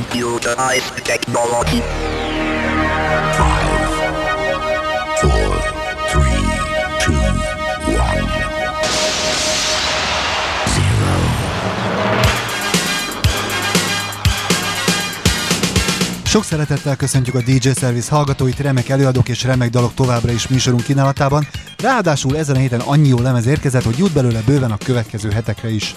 computerized 0.00 1.02
technology. 1.02 1.80
Five, 3.38 3.92
four, 5.20 5.50
three, 6.10 6.44
two, 7.04 7.22
one, 7.96 8.26
zero. 10.74 11.16
Sok 16.24 16.44
szeretettel 16.44 16.96
köszöntjük 16.96 17.34
a 17.34 17.40
DJ 17.40 17.68
Service 17.78 18.10
hallgatóit, 18.10 18.58
remek 18.58 18.88
előadók 18.88 19.28
és 19.28 19.44
remek 19.44 19.70
dalok 19.70 19.94
továbbra 19.94 20.32
is 20.32 20.48
műsorunk 20.48 20.82
kínálatában. 20.82 21.46
Ráadásul 21.78 22.36
ezen 22.36 22.56
a 22.56 22.58
héten 22.58 22.80
annyi 22.80 23.08
jó 23.08 23.20
lemez 23.20 23.46
érkezett, 23.46 23.84
hogy 23.84 23.98
jut 23.98 24.12
belőle 24.12 24.40
bőven 24.46 24.70
a 24.70 24.76
következő 24.76 25.30
hetekre 25.30 25.70
is. 25.70 25.94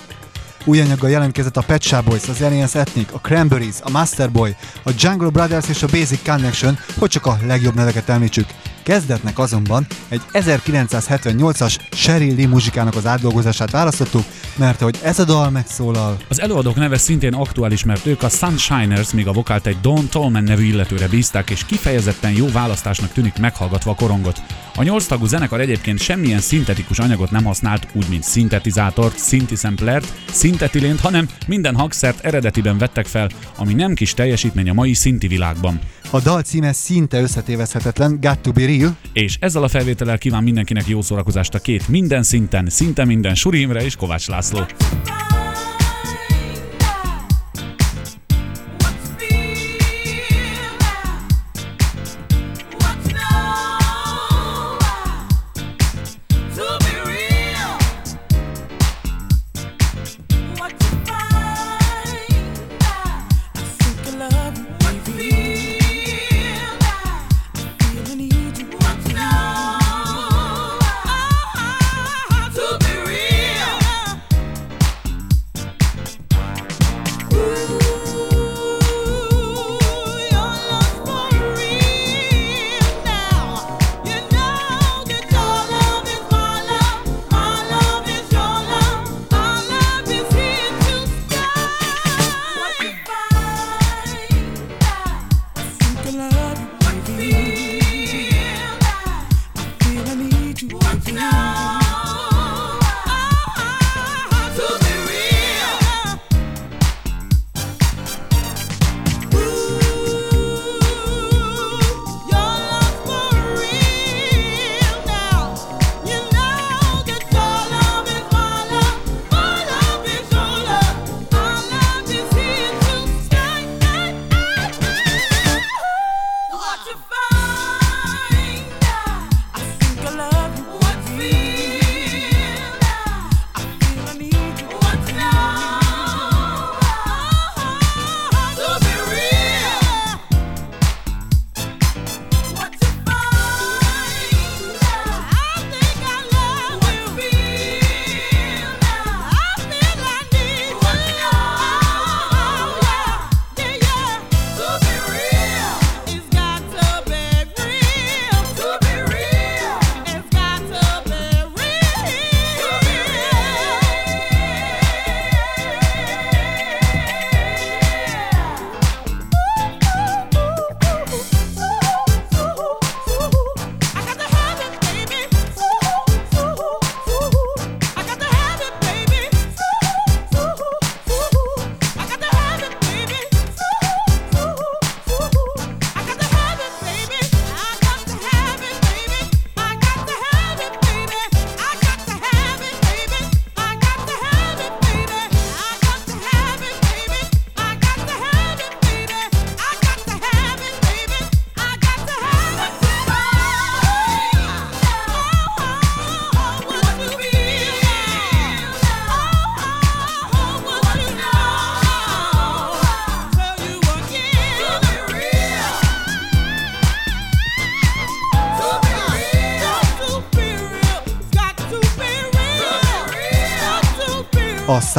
Új 0.65 0.81
anyaggal 0.81 1.09
jelentkezett 1.09 1.57
a 1.57 1.61
Pet 1.61 1.81
Shop 1.81 2.03
Boys, 2.03 2.27
az 2.27 2.41
Aliens 2.41 2.75
Ethnic, 2.75 3.13
a 3.13 3.19
Cranberries, 3.19 3.75
a 3.81 3.89
Masterboy, 3.89 4.55
a 4.83 4.91
Jungle 4.97 5.29
Brothers 5.29 5.69
és 5.69 5.83
a 5.83 5.87
Basic 5.87 6.23
Connection, 6.23 6.77
hogy 6.99 7.09
csak 7.09 7.25
a 7.25 7.37
legjobb 7.45 7.75
neveket 7.75 8.09
említsük. 8.09 8.45
Kezdetnek 8.83 9.39
azonban 9.39 9.87
egy 10.09 10.21
1978-as 10.33 11.77
Sheryl 11.91 12.35
Lee 12.35 12.47
muzsikának 12.47 12.95
az 12.95 13.05
átdolgozását 13.05 13.71
választottuk, 13.71 14.23
mert 14.55 14.79
hogy 14.79 14.99
ez 15.03 15.19
a 15.19 15.23
dal 15.23 15.49
megszólal. 15.49 16.17
Az 16.29 16.41
előadók 16.41 16.75
neve 16.75 16.97
szintén 16.97 17.33
aktuális, 17.33 17.83
mert 17.83 18.05
ők 18.05 18.23
a 18.23 18.29
Sunshiners, 18.29 19.13
míg 19.13 19.27
a 19.27 19.31
vokált 19.31 19.67
egy 19.67 19.77
Don 19.81 20.07
Tolman 20.09 20.43
nevű 20.43 20.65
illetőre 20.65 21.07
bízták, 21.07 21.49
és 21.49 21.65
kifejezetten 21.65 22.31
jó 22.31 22.47
választásnak 22.47 23.11
tűnik 23.11 23.37
meghallgatva 23.39 23.91
a 23.91 23.95
korongot. 23.95 24.41
A 24.75 24.83
nyolc 24.83 25.05
tagú 25.05 25.25
zenekar 25.25 25.59
egyébként 25.59 25.99
semmilyen 25.99 26.39
szintetikus 26.39 26.99
anyagot 26.99 27.31
nem 27.31 27.43
használt, 27.43 27.87
úgy 27.93 28.09
mint 28.09 28.23
szintetizátort, 28.23 29.17
szintisamplert, 29.17 30.13
szintetilént, 30.31 30.99
hanem 30.99 31.29
minden 31.47 31.75
hangszert 31.75 32.25
eredetiben 32.25 32.77
vettek 32.77 33.05
fel, 33.05 33.29
ami 33.57 33.73
nem 33.73 33.93
kis 33.93 34.13
teljesítmény 34.13 34.69
a 34.69 34.73
mai 34.73 34.93
szinti 34.93 35.27
világban. 35.27 35.79
A 36.13 36.21
dal 36.21 36.41
címe 36.41 36.73
szinte 36.73 37.21
összetévezhetetlen, 37.21 38.17
Got 38.21 38.39
to 38.39 38.51
be 38.51 38.65
real, 38.65 38.97
És 39.13 39.37
ezzel 39.39 39.63
a 39.63 39.67
felvétellel 39.67 40.17
kíván 40.17 40.43
mindenkinek 40.43 40.87
jó 40.87 41.01
szórakozást 41.01 41.53
a 41.53 41.59
két 41.59 41.87
minden 41.87 42.23
szinten, 42.23 42.69
szinte 42.69 43.05
minden 43.05 43.35
Suri 43.35 43.59
Imre 43.59 43.83
és 43.83 43.95
Kovács 43.95 44.27
László. 44.27 44.59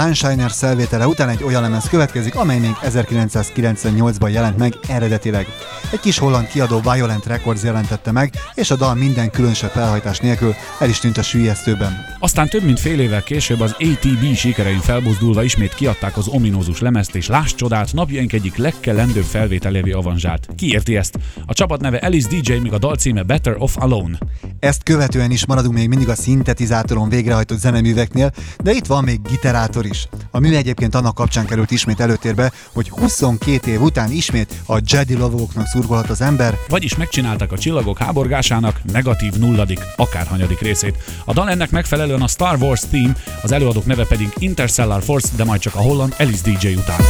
Sunshiner 0.05 0.51
szelvétele 0.51 1.07
után 1.07 1.29
egy 1.29 1.45
olyan 1.45 1.63
lemez 1.63 1.89
következik, 1.89 2.35
amely 2.35 2.59
még 2.59 2.77
1998-ban 2.83 4.33
jelent 4.33 4.57
meg 4.57 4.75
eredetileg. 4.89 5.47
Egy 5.93 6.01
kis 6.01 6.19
holland 6.19 6.47
kiadó 6.47 6.81
Violent 6.81 7.27
Records 7.27 7.63
jelentette 7.63 8.13
meg, 8.13 8.33
és 8.55 8.71
a 8.71 8.77
dal 8.77 8.95
minden 8.95 9.31
különösebb 9.31 9.71
felhajtás 9.71 10.19
nélkül 10.19 10.55
el 10.79 10.89
is 10.89 10.99
tűnt 10.99 11.19
a 11.19 11.23
sűjesztőben. 11.23 12.14
Aztán 12.25 12.49
több 12.49 12.63
mint 12.63 12.81
fél 12.81 13.01
évvel 13.01 13.23
később 13.23 13.61
az 13.61 13.77
ATB 13.79 14.35
sikerein 14.35 14.81
felbuzdulva 14.81 15.43
ismét 15.43 15.75
kiadták 15.75 16.17
az 16.17 16.29
ominózus 16.29 16.81
lemezt, 16.81 17.15
és 17.15 17.27
láss 17.27 17.55
csodát, 17.55 17.93
napjaink 17.93 18.33
egyik 18.33 18.57
legkelendőbb 18.57 19.25
felvételévé 19.25 19.91
avanzsát. 19.91 20.49
Ki 20.57 20.73
érti 20.73 20.97
ezt? 20.97 21.19
A 21.47 21.53
csapat 21.53 21.81
neve 21.81 21.97
Alice 21.97 22.29
DJ, 22.29 22.53
míg 22.53 22.73
a 22.73 22.79
dal 22.79 22.97
címe 22.97 23.23
Better 23.23 23.55
Off 23.59 23.77
Alone. 23.77 24.19
Ezt 24.59 24.83
követően 24.83 25.31
is 25.31 25.47
maradunk 25.47 25.75
még 25.75 25.89
mindig 25.89 26.09
a 26.09 26.15
szintetizátoron 26.15 27.09
végrehajtott 27.09 27.59
zeneműveknél, 27.59 28.33
de 28.63 28.73
itt 28.73 28.87
van 28.87 29.05
még 29.05 29.23
giterátor 29.23 29.85
is. 29.87 30.09
A 30.31 30.39
mű 30.39 30.55
egyébként 30.55 30.95
annak 30.95 31.15
kapcsán 31.15 31.47
került 31.47 31.71
ismét 31.71 32.01
előtérbe, 32.01 32.53
hogy 32.73 32.89
22 32.89 33.71
év 33.71 33.81
után 33.81 34.11
ismét 34.11 34.55
a 34.67 34.81
Jedi 34.87 35.15
lovagoknak 35.15 35.67
szurkolhat 35.67 36.11
az 36.11 36.21
ember, 36.21 36.59
Vagyis 36.69 36.97
megcsinálták 36.97 37.53
a 37.53 37.59
csillagok 37.59 37.99
háborgásának 37.99 38.81
negatív 38.93 39.33
nulladik, 39.33 39.81
akárhanyadik 39.97 40.61
részét. 40.61 40.97
A 41.25 41.33
dal 41.33 41.51
ennek 41.51 41.71
megfelelően 42.19 42.23
a 42.23 42.29
Star 42.29 42.63
Wars 42.63 42.81
theme, 42.81 43.17
az 43.43 43.53
előadók 43.53 43.87
neve 43.87 44.07
pedig 44.07 44.29
Interstellar 44.39 45.03
Force, 45.03 45.29
de 45.37 45.45
majd 45.45 45.61
csak 45.61 45.75
a 45.75 45.81
holland 45.81 46.15
Alice 46.19 46.51
DJ 46.51 46.75
után. 46.75 47.01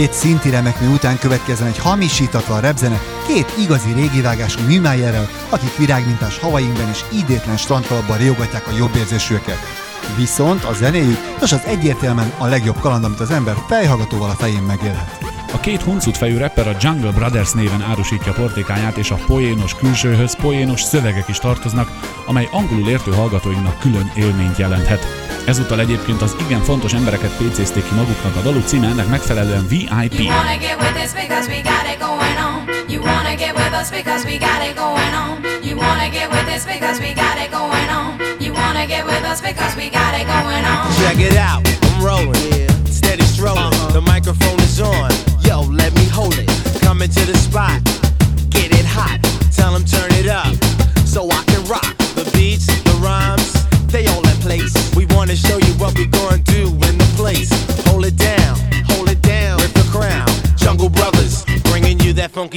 Két 0.00 0.12
szinti 0.12 0.50
remekmű 0.50 0.86
után 0.86 1.18
következzen 1.18 1.66
egy 1.66 1.78
hamisítatlan 1.78 2.60
repzene, 2.60 3.00
két 3.26 3.54
igazi 3.58 3.92
régivágású 3.92 4.60
műmájerrel, 4.66 5.28
akik 5.48 5.76
virágmintás 5.76 6.38
havainkban 6.38 6.88
és 6.88 7.04
idétlen 7.12 7.56
strandtalapban 7.56 8.18
riogatják 8.18 8.66
a 8.68 8.76
jobb 8.76 8.94
érzésűeket. 8.96 9.58
Viszont 10.16 10.64
a 10.64 10.72
zenéjük, 10.72 11.18
és 11.42 11.52
az 11.52 11.62
egyértelműen 11.64 12.32
a 12.38 12.46
legjobb 12.46 12.78
kaland, 12.78 13.04
amit 13.04 13.20
az 13.20 13.30
ember 13.30 13.56
fejhallgatóval 13.68 14.30
a 14.30 14.34
fején 14.34 14.62
megélhet. 14.62 15.18
A 15.52 15.60
két 15.60 15.82
huncut 15.82 16.16
fejű 16.16 16.36
rapper 16.36 16.68
a 16.68 16.76
Jungle 16.80 17.12
Brothers 17.12 17.52
néven 17.52 17.82
árusítja 17.82 18.32
portékáját, 18.32 18.96
és 18.96 19.10
a 19.10 19.18
poénos 19.26 19.74
külsőhöz 19.74 20.36
poénos 20.36 20.82
szövegek 20.82 21.28
is 21.28 21.38
tartoznak, 21.38 21.90
amely 22.26 22.48
angolul 22.50 22.88
értő 22.88 23.10
hallgatóinknak 23.10 23.78
külön 23.78 24.10
élményt 24.14 24.58
jelenthet. 24.58 25.19
Ezúttal 25.44 25.80
egyébként 25.80 26.22
az 26.22 26.36
igen 26.46 26.62
fontos 26.62 26.92
embereket 26.92 27.36
pécézték 27.36 27.88
ki 27.88 27.94
maguknak. 27.94 28.36
A 28.36 28.40
dalu 28.40 28.60
címe, 28.64 28.86
ennek 28.86 29.08
megfelelően 29.08 29.66
VIP. 29.68 30.14
Check 41.00 41.20
it 41.20 41.38
out, 41.38 41.68
I'm 41.82 42.02
rolling. 42.02 42.59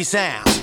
funky 0.03 0.43
sound. 0.43 0.62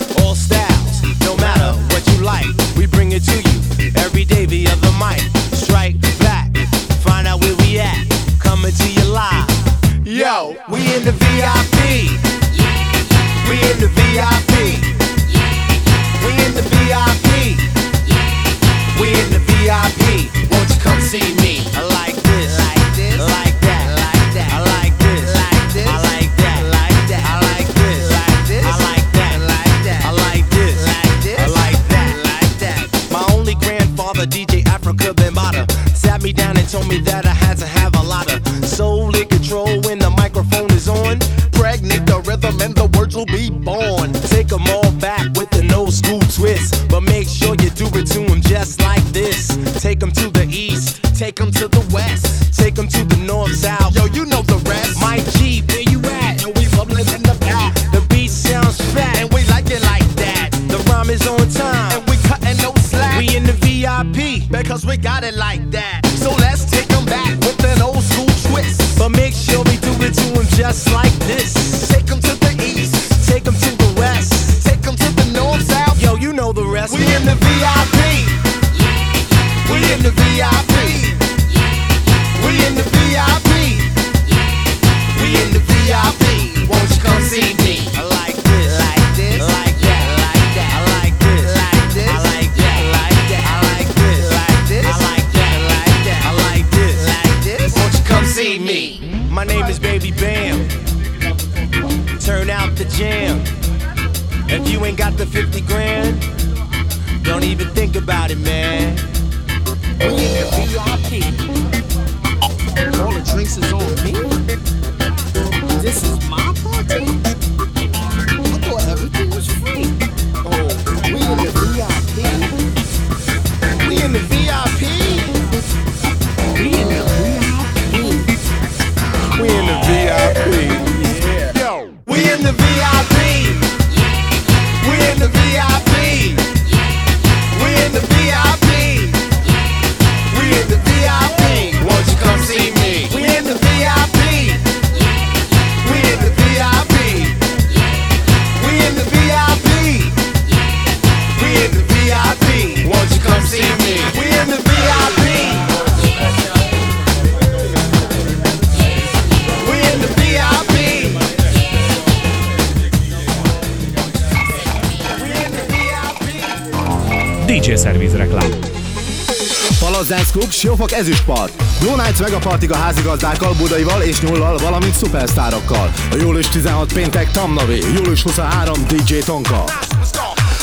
Siófok 170.61 170.93
ezüstpart. 170.93 171.63
Blue 171.81 172.03
Nights 172.03 172.21
megapartig 172.21 172.71
a 172.71 172.77
házigazdákkal, 172.77 173.55
budaival 173.55 174.03
és 174.03 174.21
nyullal, 174.21 174.59
valamint 174.59 174.95
szupersztárokkal. 174.95 175.93
A 176.11 176.15
július 176.21 176.49
16 176.49 176.93
péntek 176.93 177.31
Tamnavi, 177.31 177.83
július 177.95 178.23
23 178.23 178.87
DJ 178.87 179.19
Tonka. 179.19 179.65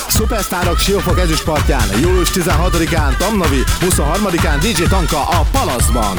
Szupersztárok 0.07 0.79
Siófok 0.79 1.19
ezüstpartján, 1.19 1.87
július 2.01 2.29
16-án 2.33 3.17
Tamnavi, 3.17 3.63
23-án 3.79 4.57
DJ 4.61 4.83
Tonka 4.83 5.27
a 5.27 5.45
Palaszban. 5.51 6.17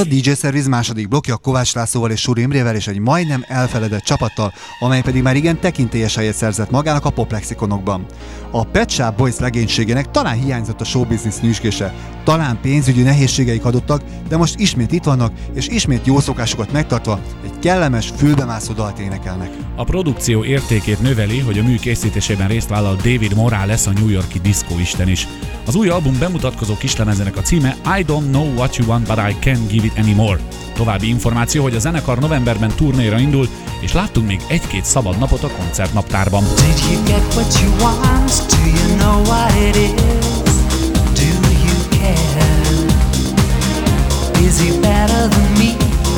a 0.00 0.04
DJ 0.04 0.30
Service 0.30 0.68
második 0.68 1.08
blokja 1.08 1.36
Kovács 1.36 1.74
Lászlóval 1.74 2.10
és 2.10 2.20
Suri 2.20 2.40
Imrével 2.42 2.74
és 2.74 2.86
egy 2.86 2.98
majdnem 2.98 3.44
elfeledett 3.48 4.02
csapattal, 4.02 4.52
amely 4.78 5.02
pedig 5.02 5.22
már 5.22 5.36
igen 5.36 5.60
tekintélyes 5.60 6.14
helyet 6.14 6.34
szerzett 6.34 6.70
magának 6.70 7.04
a 7.04 7.10
poplexikonokban. 7.10 8.06
A 8.50 8.64
Pet 8.64 8.90
Shop 8.90 9.16
Boys 9.16 9.38
legénységének 9.38 10.10
talán 10.10 10.38
hiányzott 10.38 10.80
a 10.80 10.84
showbiznisz 10.84 11.40
nyüskése, 11.40 11.94
talán 12.24 12.58
pénzügyi 12.62 13.02
nehézségeik 13.02 13.64
adottak, 13.64 14.02
de 14.28 14.36
most 14.36 14.58
ismét 14.58 14.92
itt 14.92 15.04
vannak, 15.04 15.32
és 15.54 15.68
ismét 15.68 16.06
jó 16.06 16.20
szokásokat 16.20 16.72
megtartva 16.72 17.20
egy 17.44 17.58
kellemes, 17.58 18.12
fülbemászó 18.16 18.72
dalt 18.72 18.98
énekelnek. 18.98 19.50
A 19.76 19.84
produkció 19.84 20.44
értékét 20.44 21.02
növeli, 21.02 21.38
hogy 21.38 21.58
a 21.58 21.62
mű 21.62 21.76
készítésében 21.76 22.48
részt 22.48 22.68
vállal 22.68 22.96
David 22.96 23.34
Morales, 23.34 23.86
a 23.86 23.92
New 23.92 24.08
Yorki 24.08 24.38
diszkóisten 24.38 25.08
is. 25.08 25.28
Az 25.66 25.74
új 25.74 25.88
album 25.88 26.18
bemutatkozó 26.18 26.76
kislemezenek 26.76 27.36
a 27.36 27.42
címe 27.42 27.76
I 27.98 28.04
Don't 28.04 28.30
Know 28.30 28.54
What 28.54 28.76
You 28.76 28.88
Want 28.88 29.06
But 29.06 29.18
I 29.30 29.36
Can 29.40 29.66
Give 29.66 29.86
It 29.86 29.89
It 29.94 30.02
Anymore. 30.02 30.38
További 30.74 31.08
információ, 31.08 31.62
hogy 31.62 31.74
a 31.74 31.78
zenekar 31.78 32.18
novemberben 32.18 32.70
turnéra 32.76 33.18
indul, 33.18 33.48
és 33.80 33.92
láttunk 33.92 34.26
még 34.26 34.40
egy-két 34.46 34.84
szabad 34.84 35.18
napot 35.18 35.42
a 35.42 35.50
koncertnaptárban. 35.58 36.44
Is 44.42 44.58
he 44.58 44.80
better 44.80 45.28
than 45.28 45.52
me? 45.58 45.76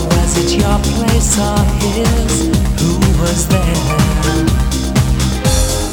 Was 0.08 0.36
it 0.38 0.50
your 0.60 0.78
place 0.80 1.38
or 1.38 1.58
his? 1.80 2.48
Who 2.80 2.98
was 3.20 3.46
there? 3.46 3.74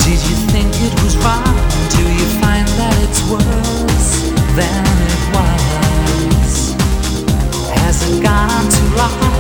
Did 0.05 0.19
you 0.29 0.35
think 0.51 0.69
it 0.87 0.93
was 1.03 1.17
wrong? 1.17 1.55
Do 1.89 2.01
you 2.01 2.27
find 2.39 2.67
that 2.79 2.95
it's 3.03 3.21
worse 3.29 4.31
than 4.55 4.98
hasn't 7.89 8.21
gone 8.21 8.69
too 8.69 8.95
long. 8.95 9.38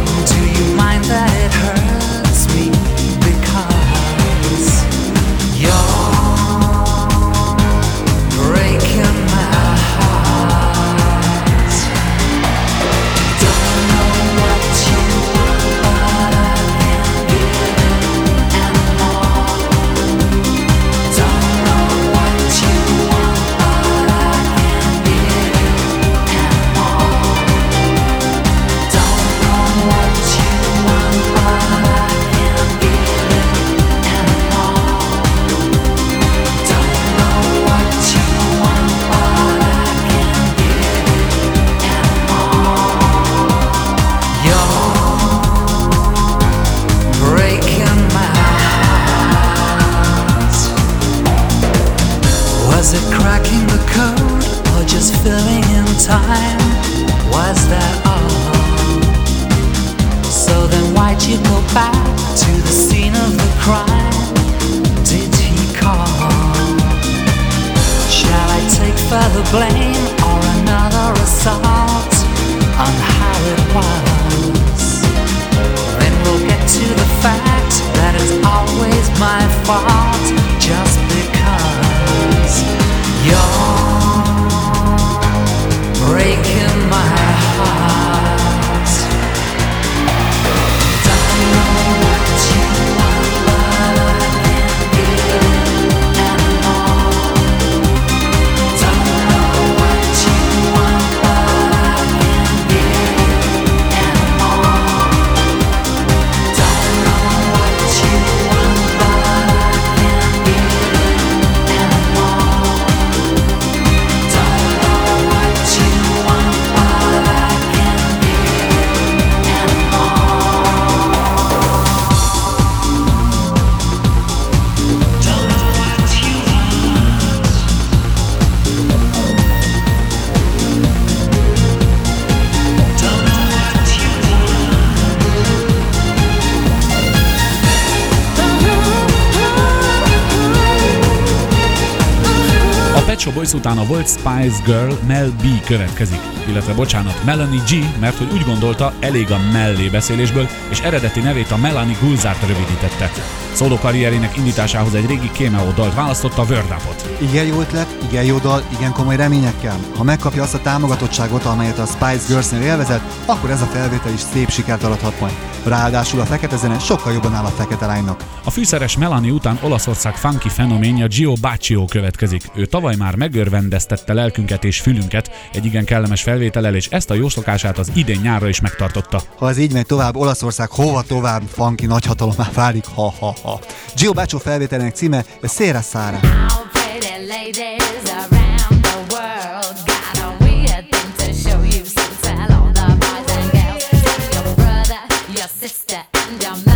Pet 143.29 143.37
Boys 143.37 143.53
után 143.53 143.77
a 143.77 143.85
volt 143.85 144.07
Spice 144.07 144.61
Girl 144.65 144.93
Mel 145.07 145.29
B 145.29 145.65
következik, 145.65 146.19
illetve 146.47 146.73
bocsánat, 146.73 147.23
Melanie 147.25 147.61
G, 147.69 147.99
mert 147.99 148.17
hogy 148.17 148.31
úgy 148.33 148.45
gondolta, 148.45 148.93
elég 148.99 149.31
a 149.31 149.39
mellé 149.53 149.87
beszélésből, 149.87 150.47
és 150.69 150.79
eredeti 150.79 151.19
nevét 151.19 151.51
a 151.51 151.57
Melanie 151.57 151.95
Gulzárt 152.01 152.47
rövidítette. 152.47 153.11
Szóló 153.53 153.77
karrierének 153.77 154.37
indításához 154.37 154.93
egy 154.93 155.05
régi 155.05 155.31
kémeó 155.31 155.71
dalt 155.75 155.93
választotta, 155.93 156.43
Word 156.43 156.75
Up-ot. 156.77 157.17
Igen 157.21 157.45
jó 157.45 157.59
ötlet, 157.59 157.97
igen 158.09 158.23
jó 158.23 158.37
dal, 158.37 158.63
igen 158.77 158.91
komoly 158.91 159.15
reményekkel. 159.15 159.79
Ha 159.97 160.03
megkapja 160.03 160.43
azt 160.43 160.53
a 160.53 160.61
támogatottságot, 160.61 161.43
amelyet 161.43 161.79
a 161.79 161.85
Spice 161.85 162.25
Girls-nél 162.27 162.61
élvezett, 162.61 163.01
akkor 163.25 163.49
ez 163.49 163.61
a 163.61 163.65
felvétel 163.65 164.13
is 164.13 164.19
szép 164.19 164.49
sikert 164.49 164.83
arathat 164.83 165.19
majd. 165.19 165.33
Ráadásul 165.63 166.19
a 166.19 166.25
fekete 166.25 166.57
zene 166.57 166.79
sokkal 166.79 167.13
jobban 167.13 167.35
áll 167.35 167.45
a 167.45 167.47
fekete 167.47 167.85
lánynak. 167.85 168.23
A 168.43 168.49
fűszeres 168.49 168.97
Melanie 168.97 169.31
után 169.31 169.59
Olaszország 169.61 170.15
funky 170.15 170.49
fenoménja 170.49 171.07
Gio 171.07 171.33
Baccio 171.41 171.85
következik. 171.85 172.43
Ő 172.55 172.65
tavaly 172.65 172.95
már 172.95 173.15
megörvendeztette 173.19 174.13
lelkünket 174.13 174.63
és 174.63 174.79
fülünket 174.79 175.31
egy 175.53 175.65
igen 175.65 175.85
kellemes 175.85 176.21
felvétellel, 176.21 176.75
és 176.75 176.87
ezt 176.87 177.09
a 177.09 177.13
jóslakását 177.13 177.77
az 177.77 177.91
idén 177.93 178.19
nyárra 178.21 178.47
is 178.47 178.59
megtartotta. 178.59 179.21
Ha 179.37 179.49
ez 179.49 179.57
így 179.57 179.73
megy 179.73 179.85
tovább, 179.85 180.15
Olaszország 180.15 180.69
hova 180.69 181.01
tovább 181.01 181.41
funky 181.51 181.85
nagyhatalomá 181.85 182.49
válik, 182.53 182.85
ha-ha-ha. 182.85 183.59
Gio 183.95 184.13
Baccio 184.13 184.37
felvételének 184.37 184.95
címe 184.95 185.25
Széra 185.41 185.81
Szára. 185.81 186.19
All 186.23 186.69
pretty 186.71 187.27
ladies 187.27 188.11
around 188.11 188.81
the 188.81 188.97
world 189.09 189.75
got 189.85 190.23
a 190.23 190.35
weird 190.39 190.85
thing 190.89 191.15
to 191.17 191.49
show 191.49 191.61
you. 191.63 191.83
So 191.85 192.03
tell 192.21 192.51
all 192.51 192.71
the 192.71 192.95
boys 192.99 193.29
and 193.37 193.51
girls, 193.51 193.83
tell 193.89 194.29
your 194.33 194.55
brother, 194.55 195.01
your 195.35 195.49
sister, 195.61 195.99
and 196.11 196.41
your 196.41 196.68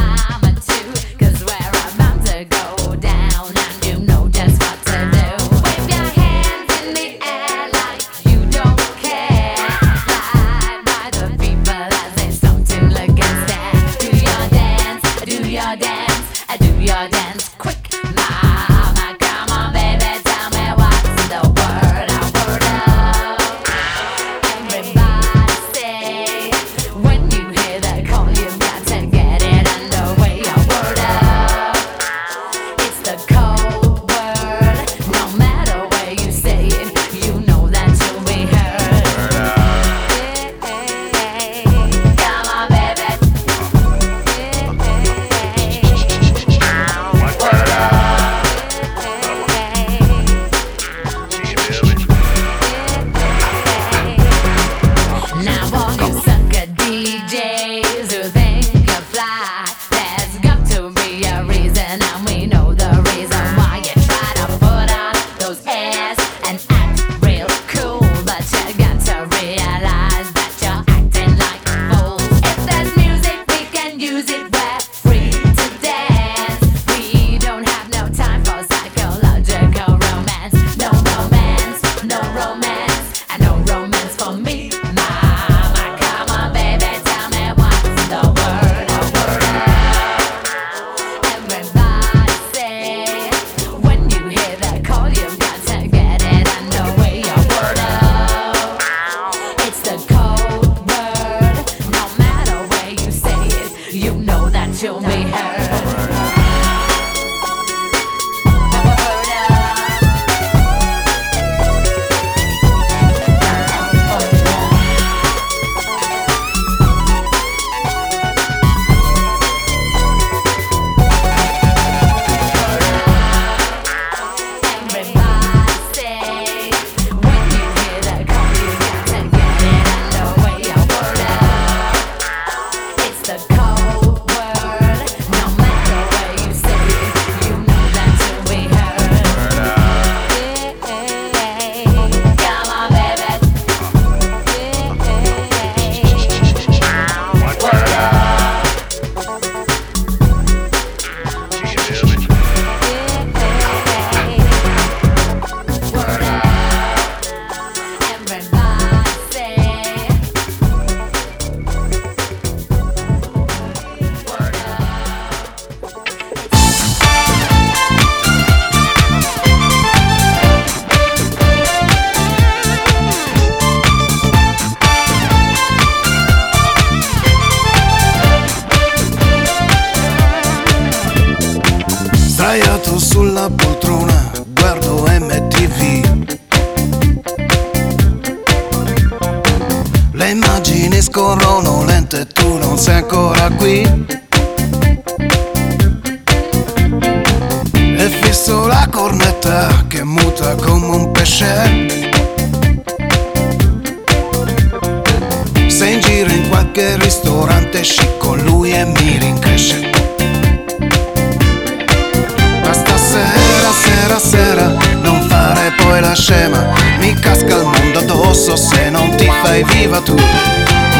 addosso 218.43 218.55
se 218.57 218.89
non 218.89 219.15
ti 219.15 219.29
fai 219.41 219.63
viva 219.63 220.01
tu. 220.01 220.17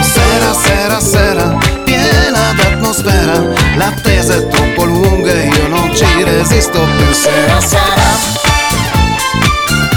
Sera, 0.01 0.53
sera, 0.53 0.99
sera, 0.99 1.57
piena 1.83 2.53
d'atmosfera. 2.55 3.43
L'attesa 3.75 4.35
è 4.35 4.47
troppo 4.47 4.85
lunga 4.85 5.31
e 5.31 5.47
io 5.47 5.67
non 5.67 5.93
ci 5.95 6.05
resisto 6.23 6.79
più. 6.79 7.13
Sera, 7.13 7.59
sera, 7.59 8.09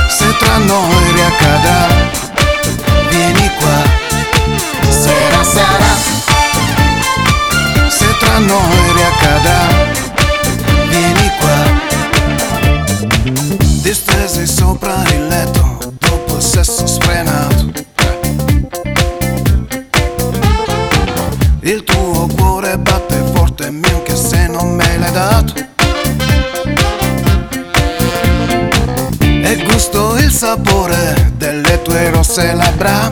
se 0.09 0.37
tra 0.38 0.56
noi 0.59 1.12
riaccadrà, 1.14 1.87
vieni 3.11 3.50
qua. 3.59 3.82
Sera, 4.88 5.44
sera, 5.44 5.90
se 7.88 8.16
tra 8.18 8.38
noi 8.38 8.92
riaccadrà, 8.94 9.68
vieni 10.88 11.30
qua. 11.38 11.85
Distesi 13.82 14.46
sopra 14.46 15.02
il 15.12 15.26
letto 15.26 15.86
il 16.37 16.42
sesso 16.42 16.87
sfrenato. 16.87 17.72
Il 21.61 21.83
tuo 21.85 22.29
cuore 22.37 22.79
batte 22.79 23.22
forte 23.33 23.70
mio 23.70 23.96
anche 23.96 24.14
se 24.16 24.46
non 24.46 24.75
me 24.75 24.99
l'hai 24.99 25.12
dato. 25.12 25.55
E 29.18 29.64
gusto 29.68 30.16
il 30.16 30.31
sapore 30.31 31.33
delle 31.37 31.81
tue 31.83 32.11
rosse 32.11 32.53
labbra. 32.53 33.09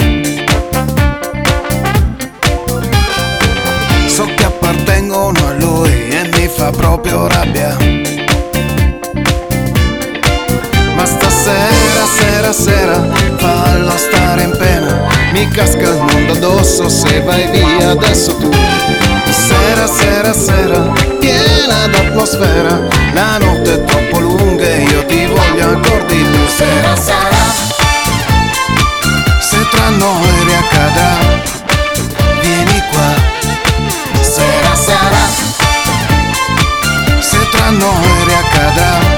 So 4.06 4.28
che 4.36 4.44
appartengono 4.44 5.46
a 5.46 5.52
lui 5.54 6.08
e 6.08 6.28
mi 6.34 6.48
fa 6.48 6.70
proprio 6.70 7.26
rabbia. 7.26 7.76
Ma 10.94 11.04
stasera, 11.04 11.73
sera, 12.52 12.52
sera, 12.52 13.08
fallo 13.38 13.96
stare 13.96 14.42
in 14.42 14.56
pena. 14.58 15.06
Mi 15.32 15.48
casca 15.48 15.88
il 15.88 15.96
mondo 15.96 16.32
addosso 16.32 16.88
se 16.90 17.20
vai 17.22 17.48
via 17.50 17.90
adesso 17.90 18.36
tu. 18.36 18.50
Sera, 19.30 19.86
sera, 19.86 20.32
sera, 20.34 20.92
piena 21.20 21.86
d'atmosfera. 21.86 22.82
La 23.14 23.38
notte 23.38 23.74
è 23.74 23.84
troppo 23.84 24.18
lunga 24.18 24.64
e 24.64 24.82
io 24.82 25.06
ti 25.06 25.26
voglio 25.26 25.68
ancora 25.68 26.04
di 26.04 26.16
più. 26.16 26.46
Sera, 26.48 26.94
sera, 26.96 27.44
se 29.40 29.68
tra 29.70 29.88
noi 29.88 30.44
riaccadrà, 30.44 31.16
vieni 32.42 32.82
qua. 32.90 33.14
Sera, 34.20 34.74
sera, 34.74 35.22
se 37.20 37.48
tra 37.50 37.70
noi 37.70 38.24
riaccadrà, 38.26 39.13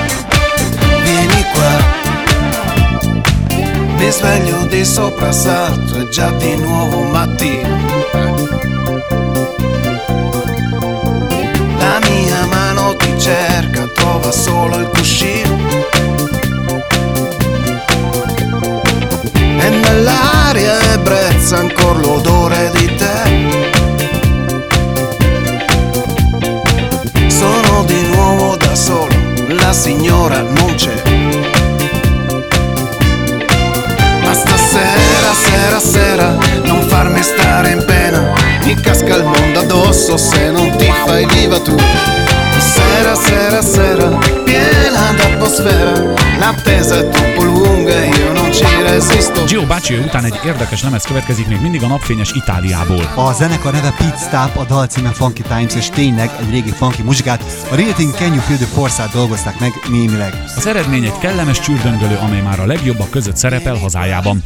Mi 4.06 4.12
sveglio 4.12 4.64
di 4.66 4.84
soprassalto, 4.84 5.98
è 5.98 6.06
già 6.06 6.30
di 6.30 6.54
nuovo 6.54 7.02
mattino. 7.02 7.76
La 11.76 11.98
mia 12.08 12.46
mano 12.46 12.94
ti 12.94 13.18
cerca, 13.18 13.88
trova 13.88 14.30
solo 14.30 14.78
il 14.78 14.86
cuscino. 14.90 15.56
E 19.34 19.68
nell'aria 19.70 20.92
ebbrezza 20.92 21.56
ancora 21.56 21.98
l'odore 21.98 22.70
di 22.76 22.94
te. 22.94 23.48
Sono 27.26 27.82
di 27.82 28.02
nuovo 28.02 28.54
da 28.56 28.72
solo, 28.76 29.16
la 29.48 29.72
signora 29.72 30.42
non 30.42 30.74
c'è. 30.76 31.55
Stasera, 34.76 35.32
sera, 35.32 35.80
sera, 35.80 36.36
non 36.64 36.82
farmi 36.82 37.22
stare 37.22 37.70
in 37.70 37.82
pena. 37.84 38.32
Mi 38.64 38.74
casca 38.74 39.16
il 39.16 39.24
mondo 39.24 39.60
addosso 39.60 40.18
se 40.18 40.50
non 40.50 40.76
ti 40.76 40.92
fai 41.06 41.26
viva 41.26 41.58
tu. 41.60 41.74
Sera, 42.58 43.14
sera, 43.14 43.62
sera, 43.62 44.08
piena 44.44 45.12
d'atmosfera. 45.16 45.92
L'attesa 46.38 46.98
è 46.98 47.08
troppo 47.08 47.35
Gio 49.46 49.66
bácsi 49.66 49.94
után 49.94 50.24
egy 50.24 50.38
érdekes 50.44 50.82
lemez 50.82 51.04
következik 51.04 51.46
még 51.46 51.60
mindig 51.60 51.82
a 51.82 51.86
napfényes 51.86 52.32
Itáliából. 52.32 53.12
A 53.14 53.32
zenekar 53.32 53.72
neve 53.72 53.94
Pit 53.98 54.18
Stop, 54.18 54.56
a 54.56 54.64
dal 54.64 54.86
címe 54.86 55.08
Funky 55.08 55.42
Times, 55.42 55.74
és 55.74 55.88
tényleg 55.88 56.30
egy 56.40 56.50
régi 56.50 56.70
funky 56.70 57.02
muzsikát 57.02 57.44
a 57.70 57.74
Real 57.74 57.92
Thing 57.92 58.14
Can 58.14 58.32
You 58.32 58.40
Feel 58.40 58.58
the 58.58 58.66
Force-át 58.66 59.12
dolgozták 59.12 59.58
meg 59.58 59.72
némileg. 59.90 60.42
Az 60.56 60.66
eredmény 60.66 61.04
egy 61.04 61.18
kellemes 61.18 61.60
csürdöngölő, 61.60 62.16
amely 62.16 62.40
már 62.40 62.60
a 62.60 62.66
legjobbak 62.66 63.10
között 63.10 63.36
szerepel 63.36 63.74
hazájában. 63.74 64.42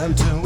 time 0.00 0.14
to 0.14 0.39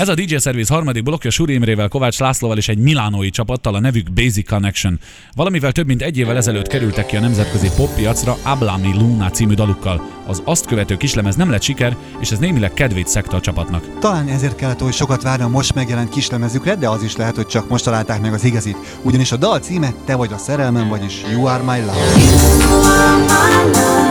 Ez 0.00 0.08
a 0.08 0.14
DJ 0.14 0.36
Service 0.36 0.74
harmadik 0.74 1.02
blokja 1.02 1.30
Suri 1.30 1.52
Imrével, 1.52 1.88
Kovács 1.88 2.18
Lászlóval 2.18 2.56
és 2.56 2.68
egy 2.68 2.78
milánói 2.78 3.30
csapattal 3.30 3.74
a 3.74 3.80
nevük 3.80 4.12
Basic 4.12 4.48
Connection. 4.48 5.00
Valamivel 5.34 5.72
több 5.72 5.86
mint 5.86 6.02
egy 6.02 6.18
évvel 6.18 6.36
ezelőtt 6.36 6.66
kerültek 6.66 7.06
ki 7.06 7.16
a 7.16 7.20
nemzetközi 7.20 7.70
poppiacra 7.76 8.36
Ablami 8.42 8.94
Luna 8.94 9.30
című 9.30 9.54
dalukkal. 9.54 10.02
Az 10.26 10.42
azt 10.44 10.66
követő 10.66 10.96
kislemez 10.96 11.36
nem 11.36 11.50
lett 11.50 11.62
siker, 11.62 11.96
és 12.20 12.30
ez 12.30 12.38
némileg 12.38 12.74
kedvét 12.74 13.08
szekte 13.08 13.36
a 13.36 13.40
csapatnak. 13.40 13.98
Talán 13.98 14.28
ezért 14.28 14.56
kellett, 14.56 14.80
hogy 14.80 14.92
sokat 14.92 15.22
várni 15.22 15.44
a 15.44 15.48
most 15.48 15.74
megjelent 15.74 16.08
kislemezükre, 16.08 16.74
de 16.74 16.88
az 16.88 17.02
is 17.02 17.16
lehet, 17.16 17.36
hogy 17.36 17.46
csak 17.46 17.68
most 17.68 17.84
találták 17.84 18.20
meg 18.20 18.32
az 18.32 18.44
igazit. 18.44 18.76
Ugyanis 19.02 19.32
a 19.32 19.36
dal 19.36 19.58
címe 19.58 19.92
Te 20.04 20.14
vagy 20.14 20.32
a 20.32 20.38
szerelmem, 20.38 20.88
vagyis 20.88 21.14
You 21.30 21.44
Are 21.44 21.62
My 21.62 21.80
Love. 21.80 21.98
When 22.82 24.09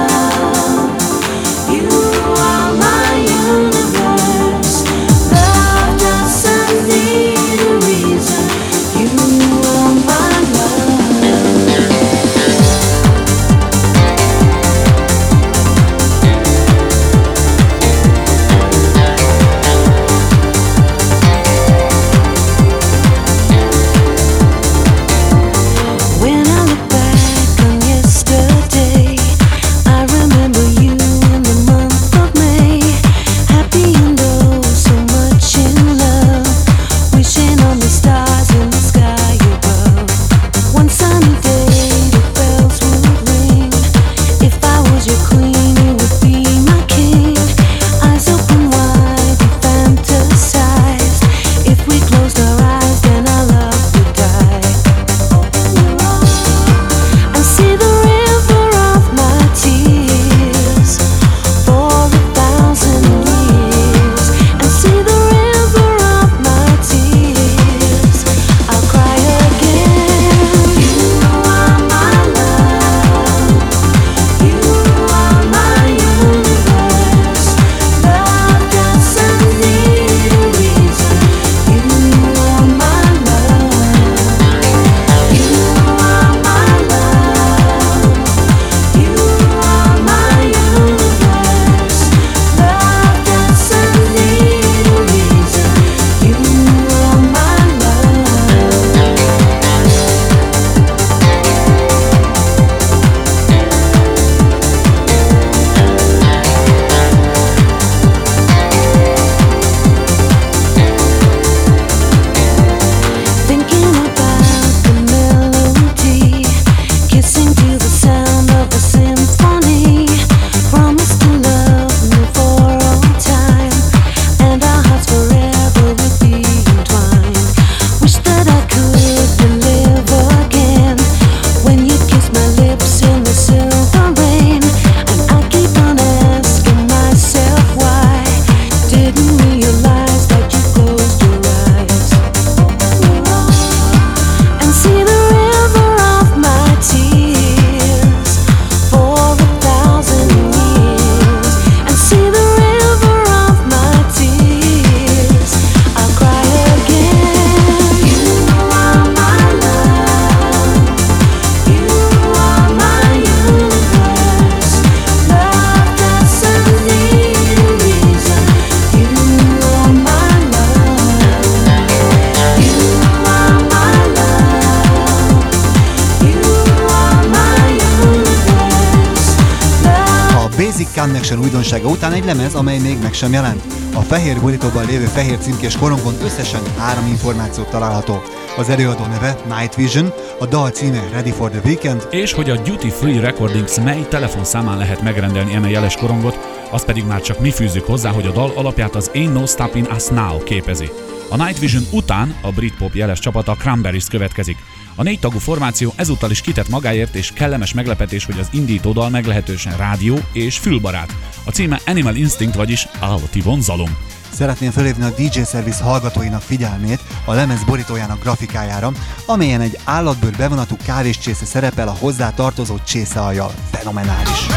Connection 180.99 181.39
újdonsága 181.39 181.87
után 181.87 182.13
egy 182.13 182.25
lemez, 182.25 182.55
amely 182.55 182.79
még 182.79 182.97
meg 183.01 183.13
sem 183.13 183.31
jelent. 183.31 183.63
A 183.93 184.01
fehér 184.01 184.41
borítóban 184.41 184.85
lévő 184.85 185.05
fehér 185.05 185.37
címkés 185.37 185.77
korongon 185.77 186.13
összesen 186.23 186.61
három 186.77 187.07
információt 187.07 187.69
található. 187.69 188.21
Az 188.57 188.69
előadó 188.69 189.05
neve 189.05 189.37
Night 189.57 189.75
Vision, 189.75 190.13
a 190.39 190.45
dal 190.45 190.69
címe 190.69 191.07
Ready 191.11 191.31
for 191.31 191.49
the 191.49 191.61
Weekend, 191.65 192.07
És 192.11 192.33
hogy 192.33 192.49
a 192.49 192.61
Duty 192.61 192.89
Free 192.89 193.19
Recordings 193.19 193.79
mely 193.79 194.05
telefonszámán 194.09 194.77
lehet 194.77 195.01
megrendelni 195.01 195.53
eme 195.53 195.69
jeles 195.69 195.95
korongot, 195.95 196.39
azt 196.71 196.85
pedig 196.85 197.05
már 197.05 197.21
csak 197.21 197.39
mi 197.39 197.51
fűzzük 197.51 197.85
hozzá, 197.85 198.11
hogy 198.11 198.25
a 198.25 198.31
dal 198.31 198.51
alapját 198.55 198.95
az 198.95 199.11
Ain't 199.13 199.33
No 199.33 199.45
Stopping 199.45 199.87
Us 199.95 200.07
Now 200.07 200.43
képezi. 200.43 200.89
A 201.29 201.35
Night 201.35 201.59
Vision 201.59 201.83
után 201.91 202.35
a 202.41 202.51
Britpop 202.51 202.95
jeles 202.95 203.19
csapata 203.19 203.55
Cranberries 203.55 204.05
következik. 204.05 204.57
A 204.99 205.03
négy 205.03 205.19
tagú 205.19 205.37
formáció 205.37 205.93
ezúttal 205.95 206.31
is 206.31 206.41
kitett 206.41 206.69
magáért, 206.69 207.15
és 207.15 207.31
kellemes 207.31 207.73
meglepetés, 207.73 208.25
hogy 208.25 208.39
az 208.39 208.47
indító 208.51 208.91
dal 208.91 209.09
meglehetősen 209.09 209.77
rádió 209.77 210.17
és 210.33 210.57
fülbarát. 210.57 211.15
A 211.45 211.51
címe 211.51 211.79
Animal 211.85 212.15
Instinct, 212.15 212.55
vagyis 212.55 212.87
állati 212.99 213.41
vonzalom. 213.41 213.97
Szeretném 214.33 214.71
felhívni 214.71 215.03
a 215.03 215.09
DJ 215.09 215.41
Service 215.51 215.83
hallgatóinak 215.83 216.41
figyelmét 216.41 216.99
a 217.25 217.33
lemez 217.33 217.63
borítójának 217.63 218.21
grafikájára, 218.21 218.91
amelyen 219.25 219.61
egy 219.61 219.77
állatbőr 219.83 220.35
bevonatú 220.37 220.75
kávéscsésze 220.85 221.45
szerepel 221.45 221.87
a 221.87 221.95
hozzá 221.99 222.29
tartozó 222.29 222.75
csészealjal. 222.85 223.51
Fenomenális. 223.71 224.47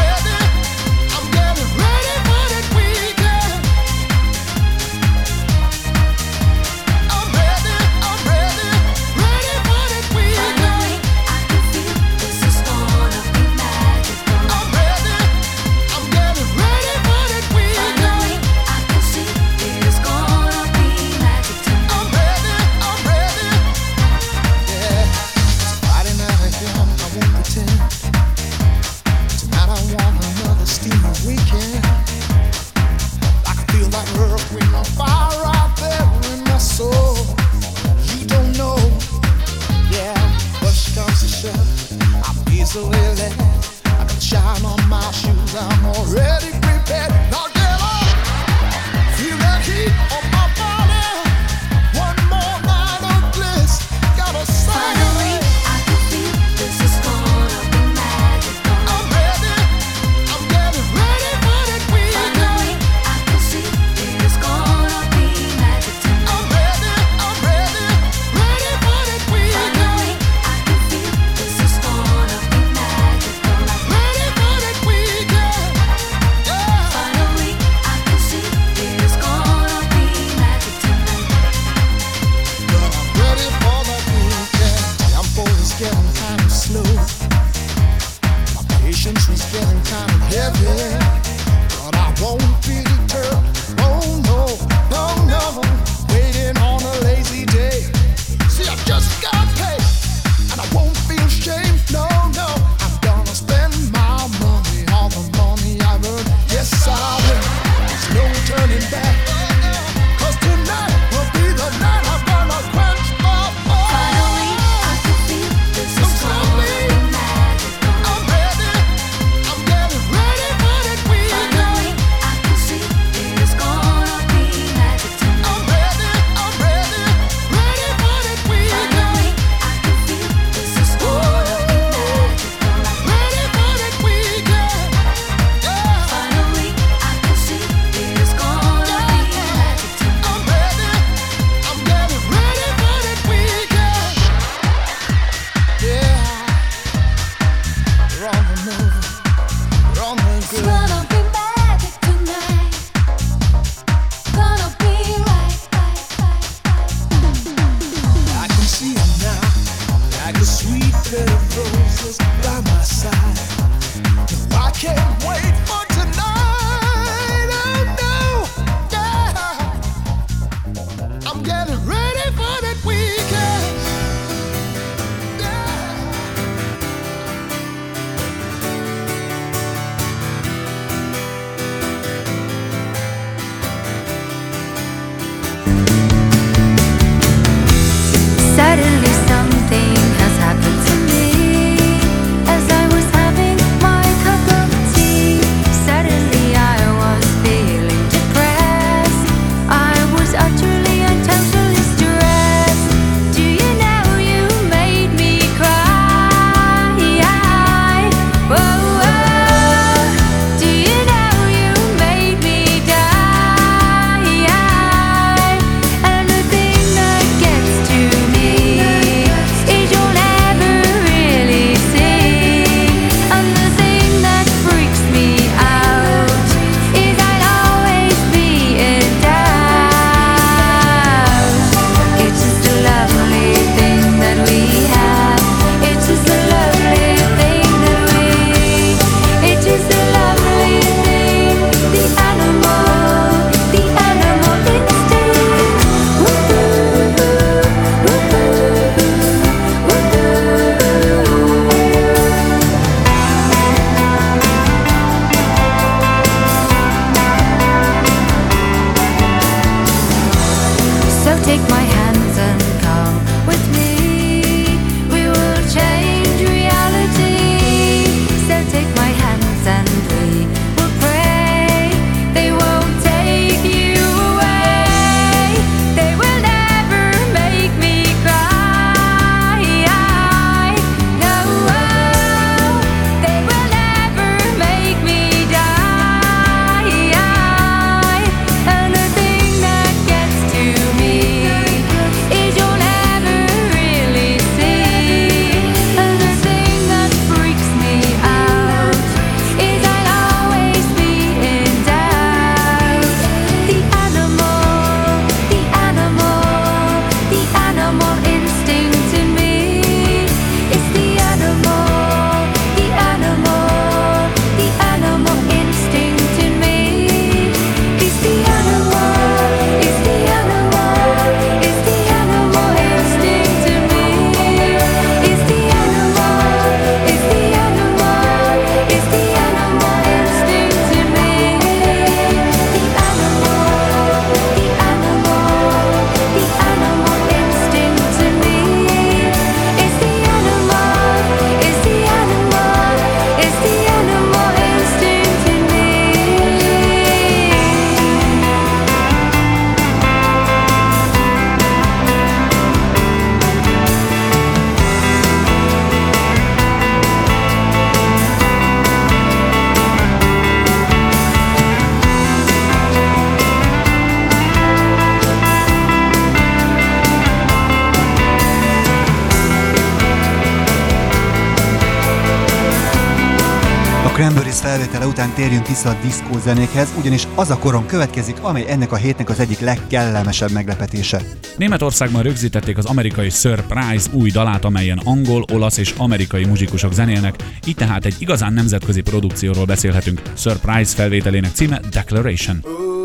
Felvétele 374.73 375.07
után 375.07 375.33
térjünk 375.33 375.67
vissza 375.67 375.89
a 375.89 375.97
diszkó 376.01 376.39
zenékhez, 376.39 376.93
ugyanis 376.99 377.27
az 377.35 377.49
a 377.49 377.57
koron 377.57 377.85
következik, 377.85 378.37
amely 378.41 378.65
ennek 378.67 378.91
a 378.91 378.95
hétnek 378.95 379.29
az 379.29 379.39
egyik 379.39 379.59
legkellemesebb 379.59 380.51
meglepetése. 380.51 381.21
Németországban 381.57 382.23
rögzítették 382.23 382.77
az 382.77 382.85
amerikai 382.85 383.29
Surprise 383.29 384.09
új 384.11 384.31
dalát, 384.31 384.65
amelyen 384.65 385.01
angol, 385.03 385.45
olasz 385.53 385.77
és 385.77 385.93
amerikai 385.97 386.45
muzsikusok 386.45 386.93
zenélnek, 386.93 387.35
így 387.65 387.75
tehát 387.75 388.05
egy 388.05 388.15
igazán 388.19 388.53
nemzetközi 388.53 389.01
produkcióról 389.01 389.65
beszélhetünk. 389.65 390.21
Surprise 390.35 390.95
felvételének 390.95 391.51
címe 391.53 391.79
Declaration. 391.91 392.63
Every 392.63 393.02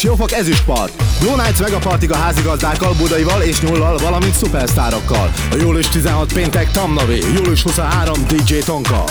Siófok 0.00 0.32
Ezüstpart. 0.32 1.02
Blue 1.20 1.42
Nights 1.42 1.60
Megapartig 1.60 2.12
a 2.12 2.16
házigazdákkal, 2.16 2.94
Budaival 2.94 3.42
és 3.42 3.60
Nyullal, 3.60 3.98
valamint 3.98 4.34
szupersztárokkal. 4.34 5.32
A 5.50 5.54
július 5.60 5.88
16 5.88 6.32
péntek 6.32 6.70
Tamnavé, 6.70 7.18
július 7.34 7.62
23 7.62 8.26
DJ 8.28 8.58
Tonka. 8.58 9.04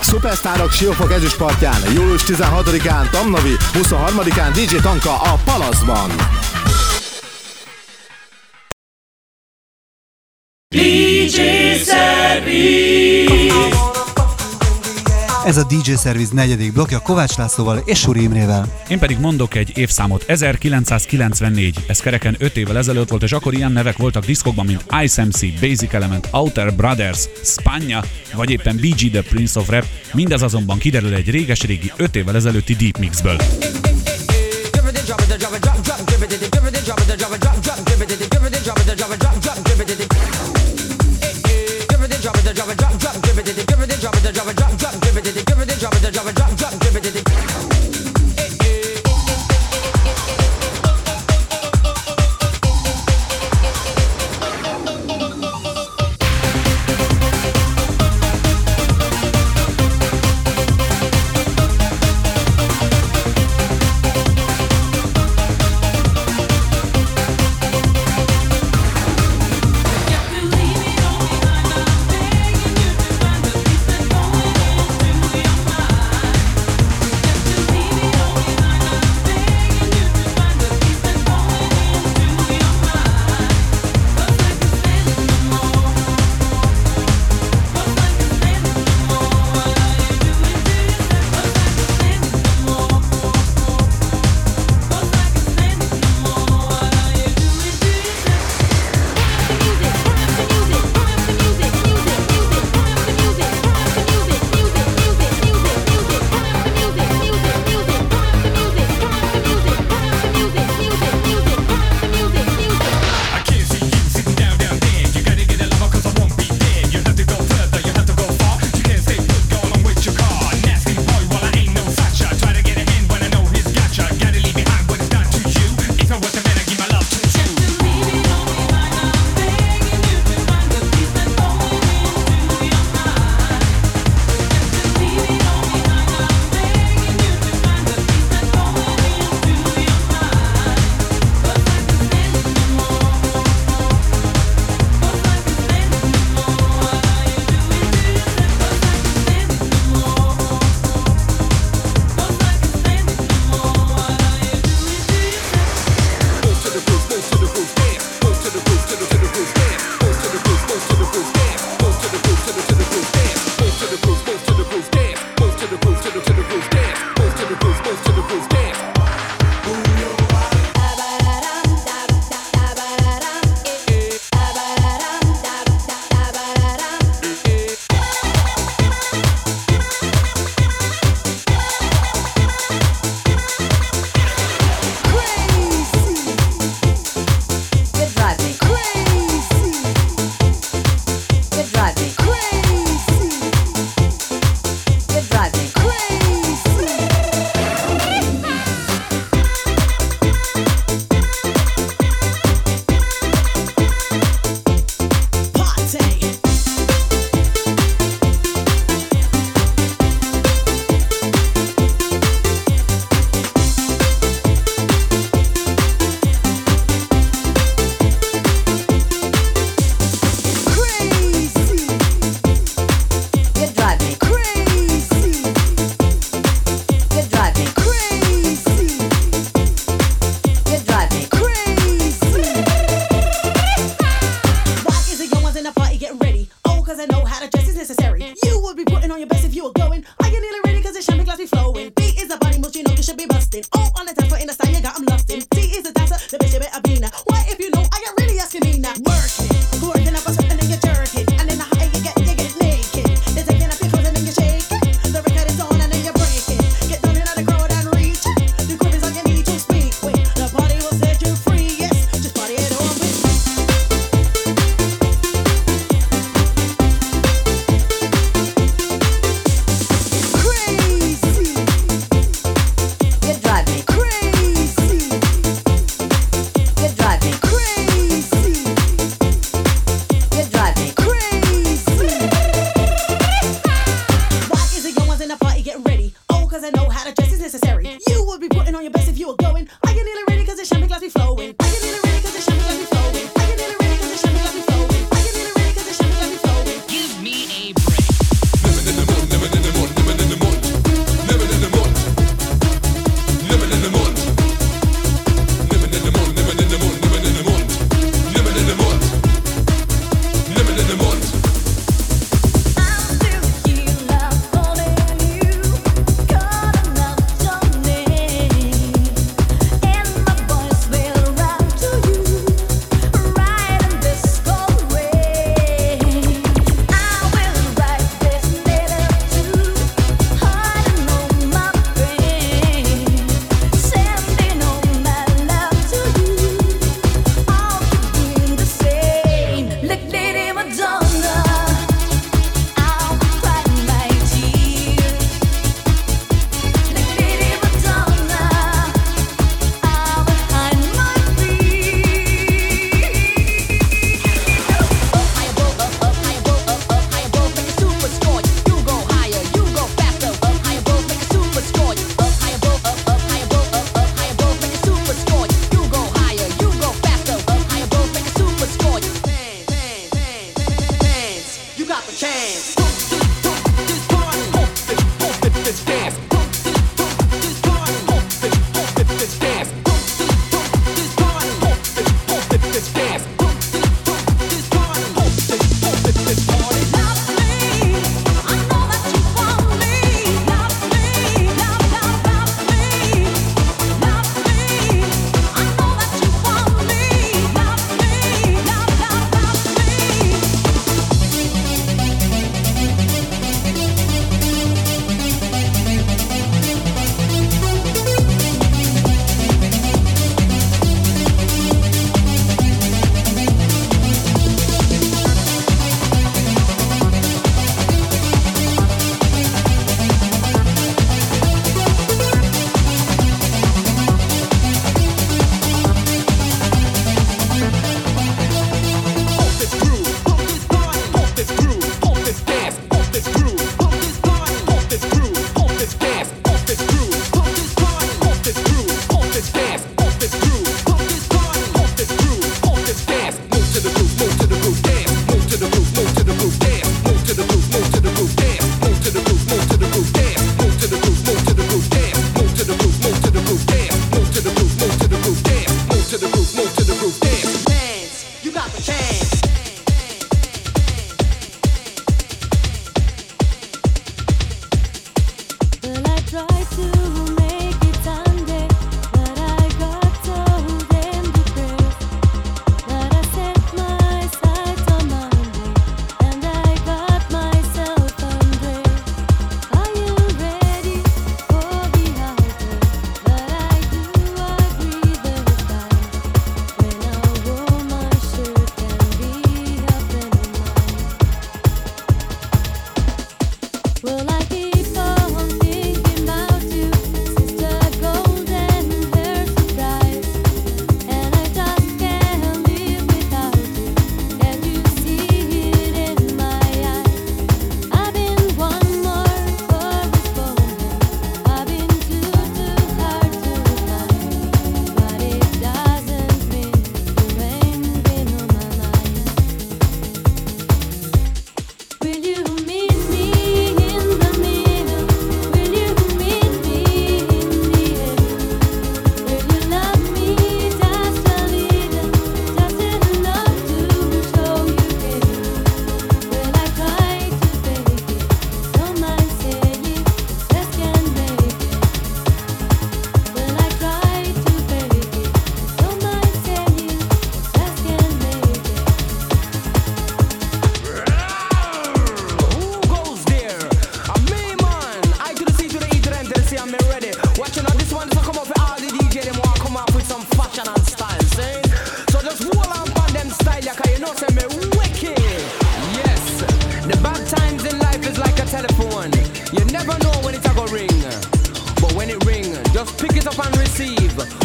Szupersztárok 0.00 0.72
Siófok 0.72 1.12
Ezüstpartján, 1.12 1.80
július 1.94 2.22
16-án 2.24 3.10
Tamnavi, 3.10 3.56
23-án 3.72 4.50
DJ 4.54 4.76
Tonka 4.76 5.20
a 5.20 5.38
Palaszban. 5.44 6.10
A 15.60 15.66
DJ 15.66 15.92
Service 16.02 16.34
negyedik 16.34 16.72
blokja 16.72 16.98
Kovács 16.98 17.36
Lászlóval 17.36 17.82
és 17.84 17.98
Suri 17.98 18.22
Imrével. 18.22 18.82
Én 18.88 18.98
pedig 18.98 19.18
mondok 19.18 19.54
egy 19.54 19.72
évszámot, 19.78 20.24
1994. 20.26 21.84
Ez 21.86 22.00
kereken 22.00 22.36
5 22.38 22.56
évvel 22.56 22.76
ezelőtt 22.76 23.08
volt, 23.08 23.22
és 23.22 23.32
akkor 23.32 23.54
ilyen 23.54 23.72
nevek 23.72 23.96
voltak 23.96 24.24
diszkokban, 24.24 24.66
mint 24.66 24.84
Ice 25.02 25.24
MC, 25.24 25.60
Basic 25.60 25.94
Element, 25.94 26.28
Outer 26.30 26.74
Brothers, 26.74 27.28
Spanya, 27.42 28.04
vagy 28.34 28.50
éppen 28.50 28.76
BG 28.76 29.10
The 29.10 29.22
Prince 29.22 29.60
of 29.60 29.68
Rap, 29.68 29.86
mindez 30.12 30.42
azonban 30.42 30.78
kiderül 30.78 31.14
egy 31.14 31.30
réges-régi 31.30 31.92
5 31.96 32.16
évvel 32.16 32.36
ezelőtti 32.36 32.74
Deep 32.74 32.98
Mixből. 32.98 33.36
it, 45.26 45.44
drop 45.44 45.60
it, 45.60 45.78
drop 45.78 45.94
it, 45.94 46.12
drop 46.12 46.26
it, 46.26 46.34
drop, 46.34 46.56
drop, 46.56 46.72
it 46.72 47.02
drop 47.02 47.04
it, 47.04 47.29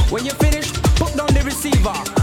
When 0.10 0.24
you 0.24 0.32
finish, 0.34 0.72
put 0.98 1.16
down 1.16 1.34
the 1.34 1.42
receiver. 1.44 2.15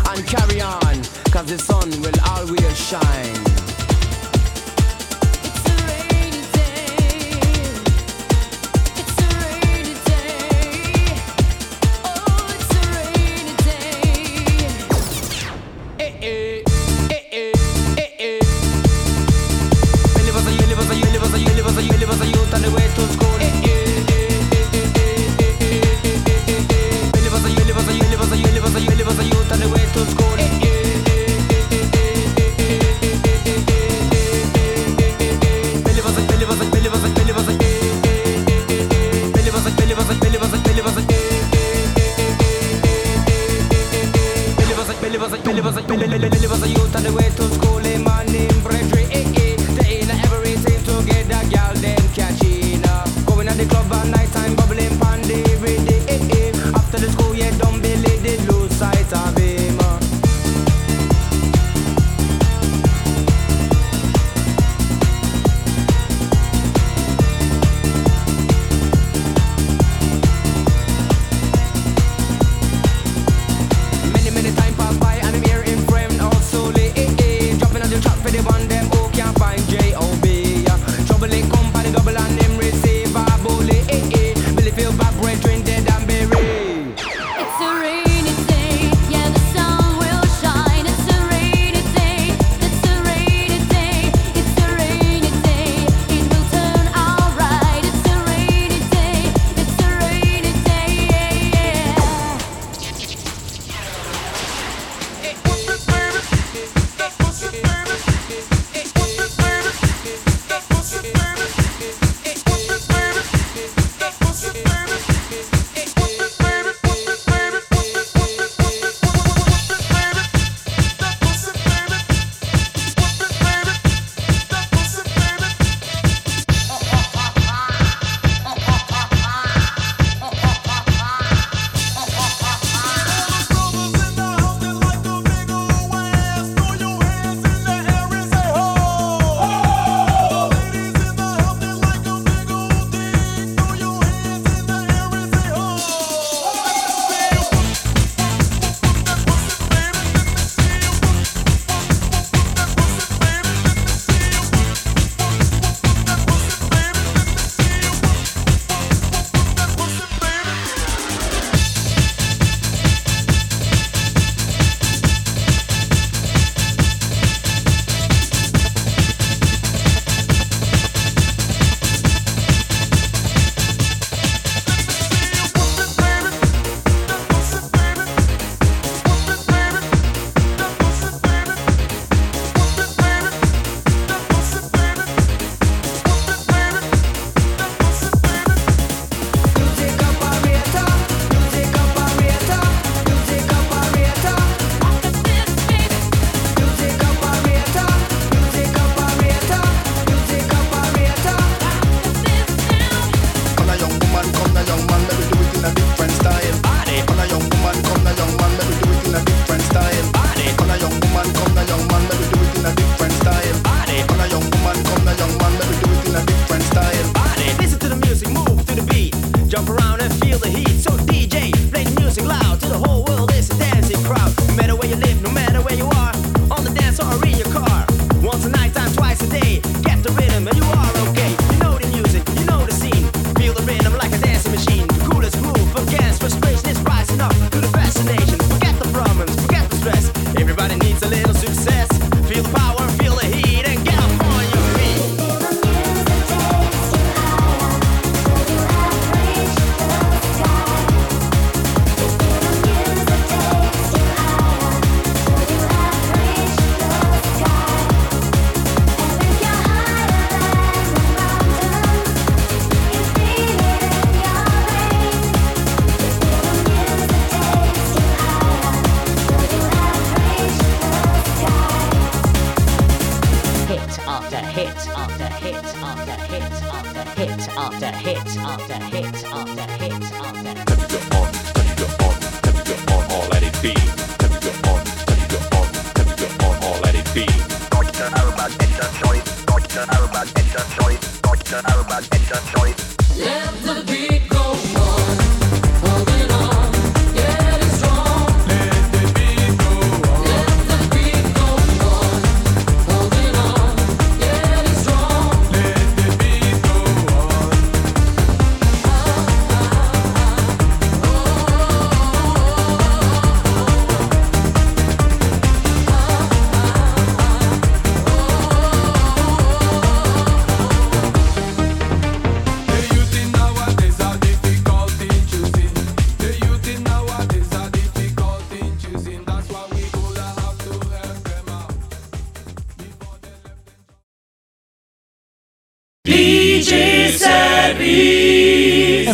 after 276.02 276.22
hit 276.34 276.42
after 276.42 277.04
hit 277.20 277.48
after 277.48 277.92
hit 277.96 278.36
after 278.36 278.74
hit 278.74 279.24
after 279.24 279.66
hit 279.82 279.92
after. 280.02 280.54
Have 280.58 280.80
you 280.80 280.98
got 280.98 281.14
on? 281.14 281.28
Have 281.54 281.68
you 281.68 281.76
got 281.78 282.02
on? 282.02 282.14
Have 282.42 282.56
you 282.58 282.64
got 282.74 282.92
on? 282.92 283.02
Or 283.12 283.28
let 283.30 283.42
it 283.42 283.62
be. 283.62 283.72
Have 283.74 284.32
you 284.32 284.40
got 284.40 284.68
on? 284.68 284.80
Have 284.86 285.18
you 285.20 285.28
got 285.32 285.54
on? 285.54 285.66
Have 285.96 286.08
you 286.10 286.16
got 286.16 286.42
on? 286.42 286.54
Or 286.64 286.80
let 286.80 286.94
it 286.94 287.08
be. 287.14 287.26
Doctor 287.70 288.08
Arabad, 288.18 288.52
it's 288.60 288.78
a 288.78 288.86
choice. 289.04 289.44
Doctor 289.46 289.84
Arabad, 289.92 290.28
it's 290.36 290.54
a 290.54 290.62
choice. 290.80 291.20
Doctor 291.20 291.60
Arabad, 291.70 292.04
it's 292.12 292.30
a 292.30 292.38
choice. 292.56 292.78
Let 293.18 293.52
the 293.62 293.74
beat. 293.86 294.21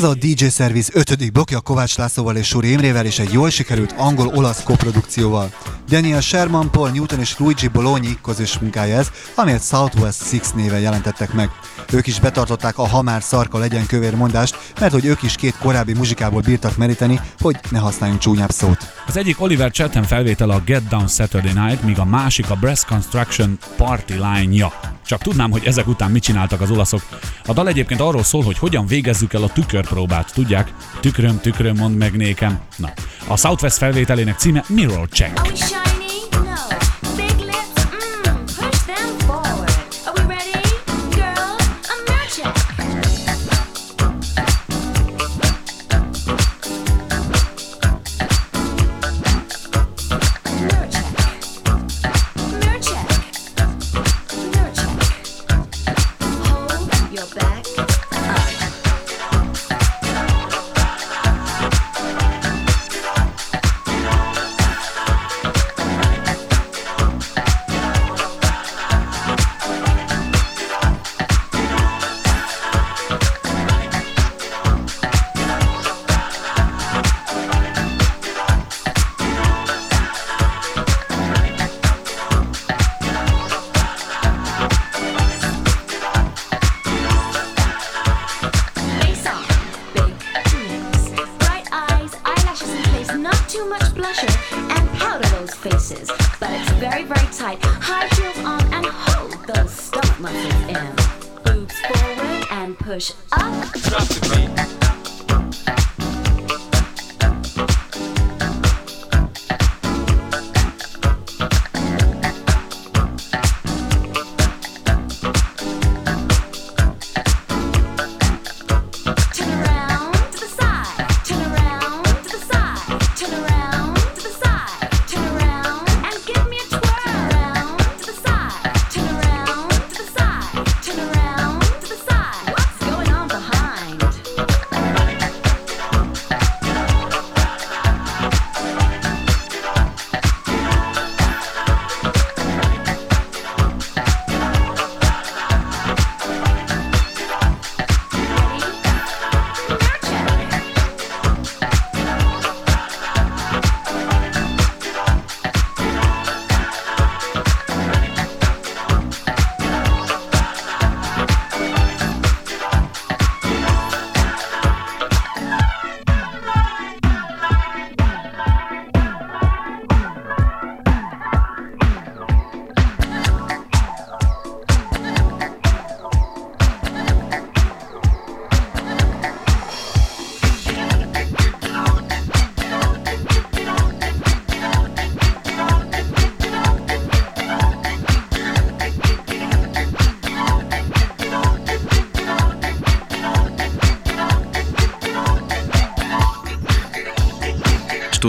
A 0.08 0.14
DJ 0.14 0.46
Service 0.48 0.90
ötödik 0.94 1.32
blokja 1.32 1.60
Kovács 1.60 1.96
Lászlóval 1.96 2.36
és 2.36 2.46
Suri 2.46 2.70
Imrével 2.70 3.06
és 3.06 3.18
egy 3.18 3.32
jól 3.32 3.50
sikerült 3.50 3.94
angol-olasz 3.96 4.62
koprodukcióval. 4.62 5.52
Daniel 5.88 6.20
Sherman, 6.20 6.70
Paul 6.70 6.90
Newton 6.90 7.20
és 7.20 7.38
Luigi 7.38 7.68
Bologni 7.68 8.18
közös 8.22 8.58
munkája 8.58 8.96
ez, 8.96 9.10
amelyet 9.34 9.62
Southwest 9.62 10.26
Six 10.26 10.52
néven 10.52 10.80
jelentettek 10.80 11.32
meg. 11.32 11.50
Ők 11.92 12.06
is 12.06 12.20
betartották 12.20 12.78
a 12.78 12.86
ha 12.88 13.02
már 13.02 13.22
szarka 13.22 13.58
legyen 13.58 13.86
kövér 13.86 14.14
mondást, 14.14 14.72
mert 14.80 14.92
hogy 14.92 15.04
ők 15.04 15.22
is 15.22 15.34
két 15.34 15.56
korábbi 15.58 15.94
muzsikából 15.94 16.40
bírtak 16.40 16.76
meríteni, 16.76 17.20
hogy 17.40 17.56
ne 17.70 17.78
használjunk 17.78 18.20
csúnyább 18.20 18.50
szót. 18.50 18.92
Az 19.06 19.16
egyik 19.16 19.40
Oliver 19.40 19.70
Chatham 19.70 20.02
felvétele 20.02 20.54
a 20.54 20.62
Get 20.64 20.88
Down 20.88 21.08
Saturday 21.08 21.52
Night, 21.52 21.82
míg 21.82 21.98
a 21.98 22.04
másik 22.04 22.50
a 22.50 22.54
Breast 22.54 22.86
Construction 22.86 23.58
Party 23.76 24.12
Line-ja. 24.12 24.72
Csak 25.06 25.22
tudnám, 25.22 25.50
hogy 25.50 25.64
ezek 25.64 25.86
után 25.86 26.10
mit 26.10 26.22
csináltak 26.22 26.60
az 26.60 26.70
olaszok. 26.70 27.02
A 27.46 27.52
dal 27.52 27.68
egyébként 27.68 28.00
arról 28.00 28.22
szól, 28.22 28.42
hogy 28.42 28.58
hogyan 28.58 28.86
végezzük 28.86 29.32
el 29.32 29.42
a 29.42 29.48
tükörpróbát, 29.48 30.32
tudják? 30.32 30.72
Tükröm, 31.00 31.40
tükröm, 31.40 31.76
mondd 31.76 31.94
meg 31.94 32.16
nékem. 32.16 32.58
Na, 32.76 32.92
a 33.26 33.36
Southwest 33.36 33.76
felvételének 33.76 34.38
címe 34.38 34.64
Mirror 34.68 35.08
Check. 35.08 35.40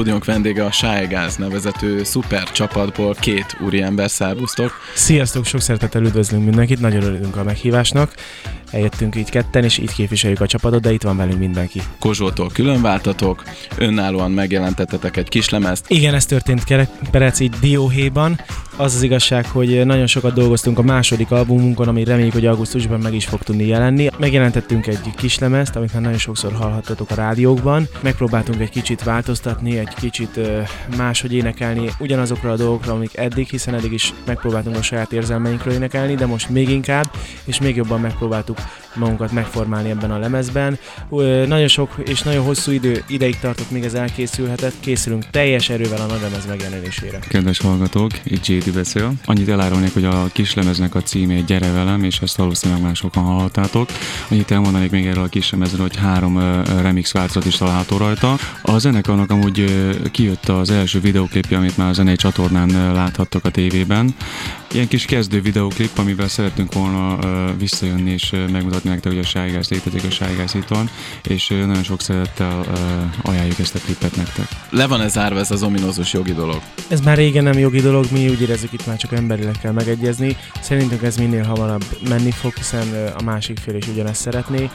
Stúdiónk 0.09 0.33
vendége 0.33 0.65
a 0.65 0.71
Sájgáz 0.71 1.35
nevezető 1.35 2.03
szuper 2.03 2.51
csapatból 2.51 3.15
két 3.19 3.57
úriember, 3.59 4.09
szervusztok. 4.09 4.71
Sziasztok, 4.93 5.45
sok 5.45 5.61
szeretettel 5.61 6.03
üdvözlünk 6.03 6.43
mindenkit, 6.43 6.79
nagyon 6.79 7.03
örülünk 7.03 7.35
a 7.35 7.43
meghívásnak. 7.43 8.13
Eljöttünk 8.71 9.15
így 9.15 9.29
ketten, 9.29 9.63
és 9.63 9.77
így 9.77 9.93
képviseljük 9.93 10.41
a 10.41 10.47
csapatot, 10.47 10.81
de 10.81 10.91
itt 10.91 11.01
van 11.01 11.17
velünk 11.17 11.39
mindenki. 11.39 11.81
Kozsótól 11.99 12.49
külön 12.53 12.81
váltatok, 12.81 13.43
önállóan 13.77 14.31
megjelentettetek 14.31 15.17
egy 15.17 15.29
kislemezt. 15.29 15.85
Igen, 15.87 16.13
ez 16.13 16.25
történt 16.25 16.63
így 17.39 17.53
Dióhéjban. 17.59 18.39
Az 18.79 18.95
az 18.95 19.01
igazság, 19.01 19.45
hogy 19.45 19.85
nagyon 19.85 20.07
sokat 20.07 20.33
dolgoztunk 20.33 20.77
a 20.77 20.81
második 20.81 21.31
albumunkon, 21.31 21.87
ami 21.87 22.03
reméljük, 22.03 22.33
hogy 22.33 22.45
augusztusban 22.45 22.99
meg 22.99 23.13
is 23.13 23.25
fog 23.25 23.41
tudni 23.43 23.67
jelenni. 23.67 24.09
Megjelentettünk 24.17 24.87
egy 24.87 24.99
kislemezt, 25.15 25.75
amit 25.75 25.93
már 25.93 26.01
nagyon 26.01 26.17
sokszor 26.17 26.53
hallhattatok 26.53 27.11
a 27.11 27.15
rádiókban. 27.15 27.87
Megpróbáltunk 28.01 28.61
egy 28.61 28.69
kicsit 28.69 29.03
változtatni, 29.03 29.77
egy 29.77 29.93
kicsit 29.93 30.39
máshogy 30.97 31.33
énekelni 31.33 31.89
ugyanazokra 31.99 32.51
a 32.51 32.55
dolgokra, 32.55 32.93
amik 32.93 33.17
eddig, 33.17 33.47
hiszen 33.47 33.73
eddig 33.73 33.91
is 33.91 34.13
megpróbáltunk 34.25 34.75
a 34.75 34.81
saját 34.81 35.11
érzelmeinkről 35.11 35.73
énekelni, 35.73 36.15
de 36.15 36.25
most 36.25 36.49
még 36.49 36.69
inkább, 36.69 37.11
és 37.45 37.59
még 37.59 37.75
jobban 37.75 37.99
megpróbáltuk 37.99 38.57
magunkat 38.95 39.31
megformálni 39.31 39.89
ebben 39.89 40.11
a 40.11 40.17
lemezben. 40.17 40.77
Nagyon 41.47 41.67
sok 41.67 41.95
és 42.05 42.21
nagyon 42.21 42.45
hosszú 42.45 42.71
idő 42.71 43.03
ideig 43.07 43.39
tartott, 43.39 43.71
míg 43.71 43.83
ez 43.83 43.93
elkészülhetett. 43.93 44.73
Készülünk 44.79 45.29
teljes 45.29 45.69
erővel 45.69 46.01
a 46.01 46.05
nagy 46.05 46.21
lemez 46.21 46.45
megjelenésére. 46.47 47.19
Kedves 47.19 47.59
hallgatók, 47.59 48.11
itt 48.23 48.47
JD 48.47 48.68
beszél. 48.71 49.13
Annyit 49.25 49.49
elárulnék, 49.49 49.93
hogy 49.93 50.05
a 50.05 50.29
kislemeznek 50.31 50.95
a 50.95 51.01
címé 51.01 51.43
Gyere 51.47 51.71
velem, 51.71 52.03
és 52.03 52.19
ezt 52.19 52.37
valószínűleg 52.37 52.81
már 52.83 52.95
sokan 52.95 53.23
hallottátok. 53.23 53.89
Annyit 54.29 54.51
elmondanék 54.51 54.91
még 54.91 55.05
erről 55.05 55.23
a 55.23 55.27
kislemezről, 55.27 55.81
hogy 55.81 55.95
három 55.95 56.39
remix 56.81 57.11
változat 57.11 57.45
is 57.45 57.57
található 57.57 57.97
rajta. 57.97 58.37
A 58.61 58.77
zenekarnak 58.77 59.31
amúgy 59.31 59.65
kijött 60.11 60.49
az 60.49 60.69
első 60.69 60.99
videoklipje, 60.99 61.57
amit 61.57 61.77
már 61.77 61.89
a 61.89 61.93
zenei 61.93 62.15
csatornán 62.15 62.93
láthattok 62.93 63.45
a 63.45 63.49
tévében. 63.49 64.15
Ilyen 64.71 64.87
kis 64.87 65.05
kezdő 65.05 65.41
videoklip, 65.41 65.97
amivel 65.97 66.27
szeretünk 66.27 66.73
volna 66.73 67.17
visszajönni 67.57 68.11
és 68.11 68.33
megmutatni 68.51 68.89
nektek, 68.89 69.11
hogy 69.11 69.21
a 69.21 69.27
Sájgász 69.27 69.69
létezik, 69.69 70.03
a 70.03 70.63
van, 70.67 70.89
és 71.27 71.47
nagyon 71.47 71.83
sok 71.83 72.01
szeretettel 72.01 72.65
ajánljuk 73.21 73.59
ezt 73.59 73.75
a 73.75 73.79
klipet 73.85 74.15
nektek. 74.15 74.47
Le 74.69 74.87
van 74.87 75.01
ez 75.01 75.11
zárva 75.11 75.39
ez 75.39 75.51
az 75.51 75.63
ominózus 75.63 76.13
jogi 76.13 76.33
dolog. 76.33 76.61
Ez 76.87 77.01
már 77.01 77.17
régen 77.17 77.43
nem 77.43 77.57
jogi 77.57 77.81
dolog, 77.81 78.05
mi 78.11 78.29
úgy 78.29 78.45
érezzük 78.59 78.79
itt 78.79 78.87
már 78.87 78.97
csak 78.97 79.11
emberileg 79.11 79.55
kell 79.61 79.71
megegyezni. 79.71 80.37
Szerintünk 80.61 81.03
ez 81.03 81.17
minél 81.17 81.43
hamarabb 81.43 81.83
menni 82.09 82.31
fog, 82.31 82.53
hiszen 82.53 83.13
a 83.17 83.21
másik 83.21 83.57
fél 83.57 83.75
is 83.75 83.87
ugyanezt 83.87 84.21
szeretné. 84.21 84.69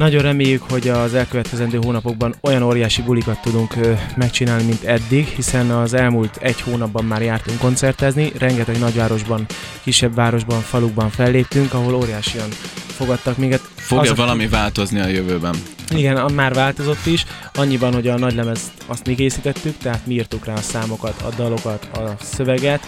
Nagyon 0.00 0.22
reméljük, 0.22 0.62
hogy 0.68 0.88
az 0.88 1.14
elkövetkezendő 1.14 1.78
hónapokban 1.82 2.34
olyan 2.40 2.62
óriási 2.62 3.02
bulikat 3.02 3.40
tudunk 3.40 3.74
megcsinálni, 4.16 4.64
mint 4.64 4.84
eddig, 4.84 5.26
hiszen 5.26 5.70
az 5.70 5.94
elmúlt 5.94 6.36
egy 6.36 6.60
hónapban 6.60 7.04
már 7.04 7.22
jártunk 7.22 7.58
koncertezni, 7.58 8.32
rengeteg 8.38 8.78
nagyvárosban, 8.78 9.46
kisebb 9.82 10.14
városban, 10.14 10.60
falukban 10.60 11.10
felléptünk, 11.10 11.74
ahol 11.74 11.94
óriásian 11.94 12.48
fogadtak 12.86 13.36
minket. 13.36 13.60
Fogja 13.74 14.02
Azok- 14.02 14.16
valami 14.16 14.48
változni 14.48 15.00
a 15.00 15.06
jövőben? 15.06 15.54
Igen, 15.94 16.32
már 16.32 16.54
változott 16.54 17.06
is, 17.06 17.26
annyiban, 17.54 17.94
hogy 17.94 18.08
a 18.08 18.18
nagylemezt 18.18 18.70
azt 18.86 19.06
mi 19.06 19.14
készítettük, 19.14 19.76
tehát 19.78 20.06
mi 20.06 20.14
írtuk 20.14 20.44
rá 20.44 20.52
a 20.52 20.60
számokat, 20.60 21.22
a 21.22 21.34
dalokat, 21.36 21.88
a 21.92 22.16
szöveget. 22.20 22.86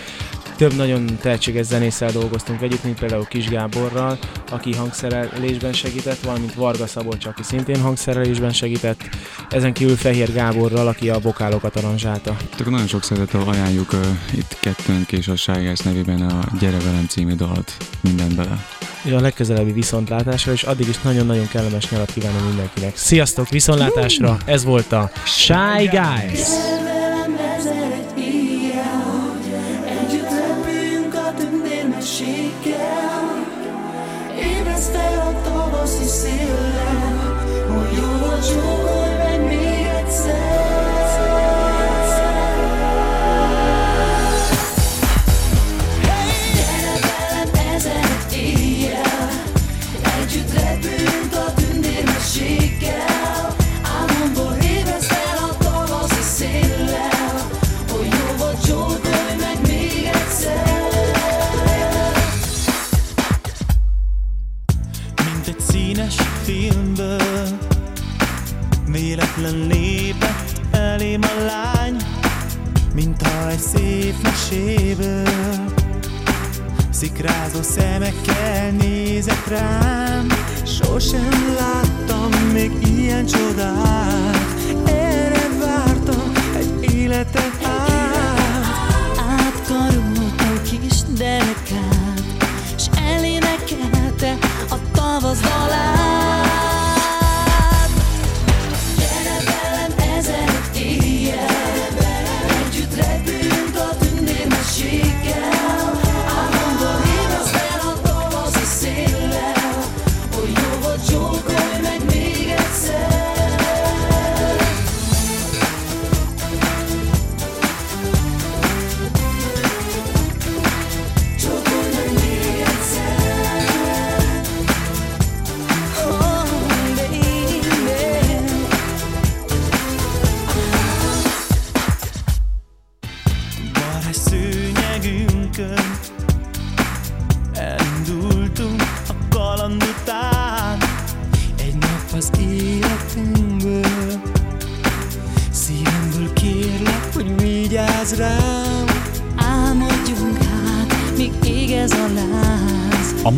Több 0.62 0.76
nagyon 0.76 1.18
tehetséges 1.20 1.66
zenésszel 1.66 2.10
dolgoztunk 2.10 2.62
együtt, 2.62 2.84
mint 2.84 2.98
például 2.98 3.24
Kis 3.24 3.48
Gáborral, 3.48 4.18
aki 4.50 4.74
hangszerelésben 4.74 5.72
segített, 5.72 6.18
valamint 6.20 6.54
Varga 6.54 6.86
Szabolcs, 6.86 7.26
aki 7.26 7.42
szintén 7.42 7.80
hangszerelésben 7.80 8.52
segített, 8.52 9.08
ezen 9.50 9.72
kívül 9.72 9.96
Fehér 9.96 10.32
Gáborral, 10.32 10.88
aki 10.88 11.10
a 11.10 11.18
vokálokat 11.18 11.76
aranzsálta. 11.76 12.36
Akkor 12.52 12.72
nagyon 12.72 12.86
sok 12.86 13.02
szeretettel 13.02 13.48
ajánljuk 13.48 13.92
uh, 13.92 14.00
itt 14.34 14.56
kettőnk 14.60 15.12
és 15.12 15.28
a 15.28 15.34
Guys 15.46 15.80
nevében 15.80 16.22
a 16.22 16.40
Gyere 16.60 16.78
velem 16.78 17.06
című 17.08 17.34
dalt 17.34 17.76
mindent 18.00 18.34
bele. 18.34 18.66
És 19.04 19.12
a 19.12 19.20
legközelebbi 19.20 19.72
viszontlátásra, 19.72 20.52
és 20.52 20.62
addig 20.62 20.88
is 20.88 21.00
nagyon-nagyon 21.00 21.48
kellemes 21.48 21.90
nyarat 21.90 22.12
kívánom 22.12 22.46
mindenkinek. 22.46 22.96
Sziasztok, 22.96 23.48
viszontlátásra! 23.48 24.36
Ez 24.44 24.64
volt 24.64 24.92
a 24.92 25.10
Shy 25.24 25.88
Guys! 25.90 27.01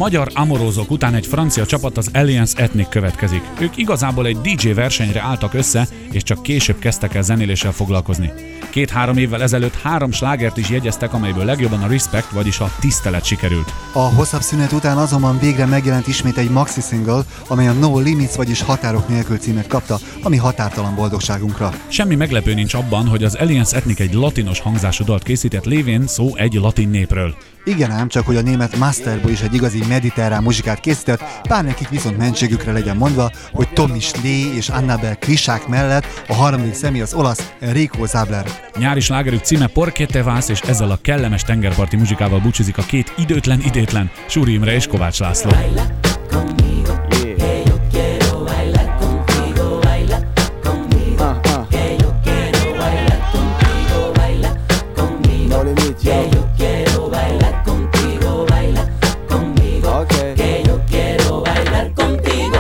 Magyar 0.05 0.31
amorózók 0.35 0.91
után 0.91 1.15
egy 1.15 1.27
francia 1.27 1.67
csapat, 1.67 1.97
az 1.97 2.11
Alliance 2.13 2.63
Ethnic 2.63 2.89
következik. 2.89 3.43
Ők 3.59 3.77
igazából 3.77 4.27
egy 4.27 4.41
DJ 4.41 4.69
versenyre 4.69 5.21
álltak 5.21 5.55
össze, 5.55 5.89
és 6.11 6.23
csak 6.23 6.43
később 6.43 6.79
kezdtek 6.79 7.15
el 7.15 7.23
zenéléssel 7.23 7.73
foglalkozni. 7.73 8.33
Két-három 8.71 9.17
évvel 9.17 9.43
ezelőtt 9.43 9.81
három 9.81 10.13
slágert 10.13 10.57
is 10.57 10.69
jegyeztek, 10.71 11.13
amelyből 11.13 11.45
legjobban 11.45 11.83
a 11.83 11.87
Respect, 11.87 12.31
vagyis 12.31 12.61
a 12.61 12.73
tisztelet 12.81 13.25
sikerült. 13.25 13.73
A 13.93 13.99
hosszabb 13.99 14.41
szünet 14.41 14.73
után 14.73 14.97
azonban 14.97 15.39
végre 15.39 15.67
megjelent 15.67 16.07
ismét 16.07 16.39
egy 16.39 16.51
maxi 16.51 16.81
single, 16.81 17.23
amely 17.49 17.69
a 17.69 17.73
No 17.73 17.99
Limits, 17.99 18.35
vagyis 18.35 18.63
Határok 18.63 19.09
nélkül 19.09 19.39
címet 19.39 19.67
kapta, 19.67 19.99
ami 20.23 20.37
határtalan 20.37 20.95
boldogságunkra. 20.95 21.73
Semmi 21.89 22.15
meglepő 22.15 22.55
nincs 22.55 22.75
abban, 22.75 23.07
hogy 23.07 23.25
az 23.25 23.35
Alliance 23.35 23.77
Ethnic 23.77 24.01
egy 24.01 24.15
latinos 24.15 24.61
hangzású 24.61 25.05
dalt 25.05 25.23
készített 25.23 25.65
lévén 25.65 26.07
szó 26.07 26.37
egy 26.37 26.55
latin 26.55 26.89
népről. 26.89 27.35
Igen 27.65 27.91
ám, 27.91 28.09
csak 28.09 28.27
hogy 28.27 28.37
a 28.37 28.41
német 28.41 28.77
Masterboy 28.77 29.33
is 29.33 29.41
egy 29.41 29.55
igazi 29.55 29.83
mediterrán 29.89 30.43
muzsikát 30.43 30.81
készített, 30.81 31.23
bár 31.49 31.65
nekik 31.65 31.89
viszont 31.89 32.17
mentségükre 32.17 32.73
legyen 32.73 32.97
mondva, 32.97 33.31
hogy 33.53 33.69
Tommy 33.69 34.01
Slee 34.01 34.55
és 34.55 34.69
Annabel 34.69 35.17
Krisák 35.17 35.67
mellett 35.67 36.25
a 36.29 36.35
harmadik 36.35 36.75
személy 36.75 37.01
az 37.01 37.15
olasz 37.15 37.53
Enrico 37.61 38.07
Zabler. 38.07 38.47
Nyári 38.79 39.01
slágerük 39.01 39.43
címe 39.43 39.67
Porqué 39.67 40.05
te 40.05 40.23
vas, 40.23 40.49
és 40.49 40.61
ezzel 40.61 40.91
a 40.91 40.99
kellemes 41.03 41.43
tengerparti 41.43 41.97
muzsikával 41.97 42.41
búcsúzik 42.41 42.79
a 42.79 42.83
két 42.83 43.13
időtlen 43.17 43.61
idétlen, 43.61 44.11
Súri 44.29 44.53
Imre 44.53 44.75
és 44.75 44.87
Kovács 44.87 45.19
László. 45.19 45.51
No 45.51 46.14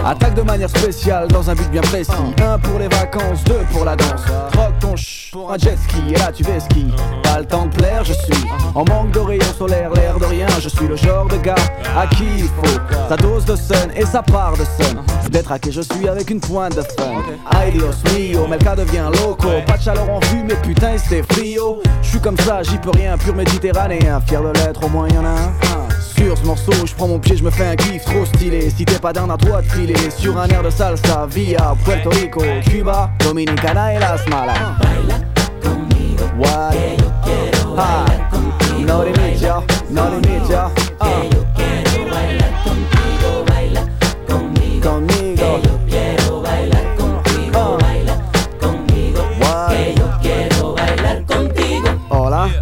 Attaque 0.06 0.34
de 0.34 0.42
manière 0.42 0.68
spéciale 0.68 1.28
dans 1.28 1.48
un 1.48 1.54
but 1.54 1.70
bien 1.70 1.80
précis. 1.80 2.10
Un 2.42 2.58
pour 2.58 2.78
les 2.78 2.88
vacances, 2.88 3.42
deux 3.44 3.64
pour 3.72 3.86
la 3.86 3.96
danse. 3.96 4.22
Troque 4.52 4.78
ton 4.78 4.96
ch 4.96 5.30
pour 5.32 5.50
un 5.50 5.56
jet 5.56 5.78
ski 5.78 6.02
et 6.10 6.18
là 6.18 6.30
tu 6.30 6.42
vais 6.42 6.60
ski. 6.60 6.86
Pas 7.22 7.38
le 7.38 7.46
temps 7.46 7.66
de 7.66 7.74
plaire, 7.74 8.04
je 8.04 8.12
suis 8.12 8.44
en 8.74 8.84
manque 8.84 9.12
de 9.12 9.20
rayons 9.20 9.54
solaires, 9.56 9.90
l'air 9.94 10.18
de 10.18 10.26
rien. 10.26 10.46
Je 10.60 10.68
suis 10.68 10.86
le 10.86 10.96
genre 10.96 11.26
de 11.28 11.38
gars 11.38 11.54
à 11.96 12.06
qui 12.06 12.26
il 12.36 12.44
faut 12.44 12.78
sa 13.08 13.16
dose 13.16 13.46
de 13.46 13.56
sun 13.56 13.90
et 13.96 14.04
sa 14.04 14.22
part 14.22 14.52
de 14.58 14.64
sun. 14.64 15.00
D'être 15.30 15.54
je 15.70 15.80
suis 15.80 16.06
avec 16.06 16.30
une 16.30 16.40
pointe 16.40 16.76
de 16.76 16.82
fun. 16.82 17.22
Ay 17.50 17.72
mio, 17.72 18.46
Melka 18.46 18.76
devient 18.76 19.10
loco. 19.10 19.48
Pas 19.66 19.78
de 19.78 19.82
chaleur 19.82 20.10
en 20.10 20.20
vue, 20.20 20.44
mais 20.44 20.56
putain 20.56 20.98
c'était 20.98 21.22
frio. 21.22 21.80
Je 22.02 22.08
suis 22.10 22.20
comme 22.20 22.38
ça, 22.38 22.62
j'y 22.62 22.76
peux 22.76 22.90
rien, 22.90 23.16
pur 23.16 23.34
méditerranéen. 23.34 24.20
Fier 24.26 24.42
de 24.42 24.52
l'être, 24.52 24.84
au 24.84 24.88
moins 24.88 25.08
y'en 25.08 25.24
a 25.24 25.30
un. 25.30 25.83
Sur 26.24 26.38
ce 26.38 26.46
morceau, 26.46 26.86
je 26.86 26.94
prends 26.94 27.06
mon 27.06 27.18
pied, 27.18 27.36
je 27.36 27.44
me 27.44 27.50
fais 27.50 27.66
un 27.66 27.76
kiff 27.76 28.02
trop 28.06 28.24
stylé. 28.24 28.70
Si 28.70 28.86
t'es 28.86 28.98
pas 28.98 29.12
d'un 29.12 29.28
à 29.28 29.36
toi 29.36 29.60
de 29.60 29.66
filer 29.66 29.94
sur 30.16 30.38
un 30.38 30.48
air 30.48 30.62
de 30.62 30.70
salsa 30.70 31.26
via 31.28 31.74
Puerto 31.84 32.08
Rico, 32.08 32.42
Cuba, 32.66 33.10
Dominicana 33.18 33.92
et 33.92 33.98
Las 33.98 34.26
Malas. 34.28 34.54
What? 36.38 36.72
Ah, 37.76 38.06
no 38.80 39.04
no 39.04 39.10
yo. 39.38 39.62
Ah. 40.56 40.66
Ah. 41.00 41.14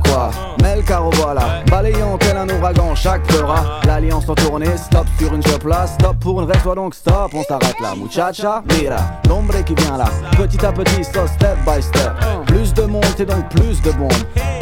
Quoi? 0.05 0.31
Mel 0.63 0.85
caro 0.85 1.11
voilà 1.11 1.63
Balayant 1.71 2.17
tel 2.19 2.37
un 2.37 2.49
ouragan 2.49 2.82
chaque 3.03 3.29
fera 3.33 3.81
L'alliance 3.85 4.29
en 4.29 4.35
tournée, 4.35 4.77
stop 4.77 5.07
sur 5.19 5.35
une 5.35 5.43
job 5.43 5.67
là 5.67 5.87
Stop 5.87 6.17
pour 6.21 6.41
une 6.41 6.49
reste, 6.49 6.65
donc 6.65 6.95
stop, 6.95 7.33
on 7.35 7.43
s'arrête 7.43 7.81
là 7.81 7.95
Muchacha, 7.97 8.63
mira, 8.69 8.99
l'ombre 9.29 9.63
qui 9.65 9.75
vient 9.75 9.99
là. 9.99 10.05
Petit 10.37 10.65
à 10.65 10.73
petit, 10.73 11.03
so 11.03 11.27
step 11.27 11.59
by 11.67 11.83
step. 11.83 12.13
Plus 12.47 12.73
de 12.73 12.83
monde 12.83 13.05
et 13.19 13.25
donc 13.25 13.49
plus 13.49 13.83
de 13.83 13.91
bombes 13.93 14.13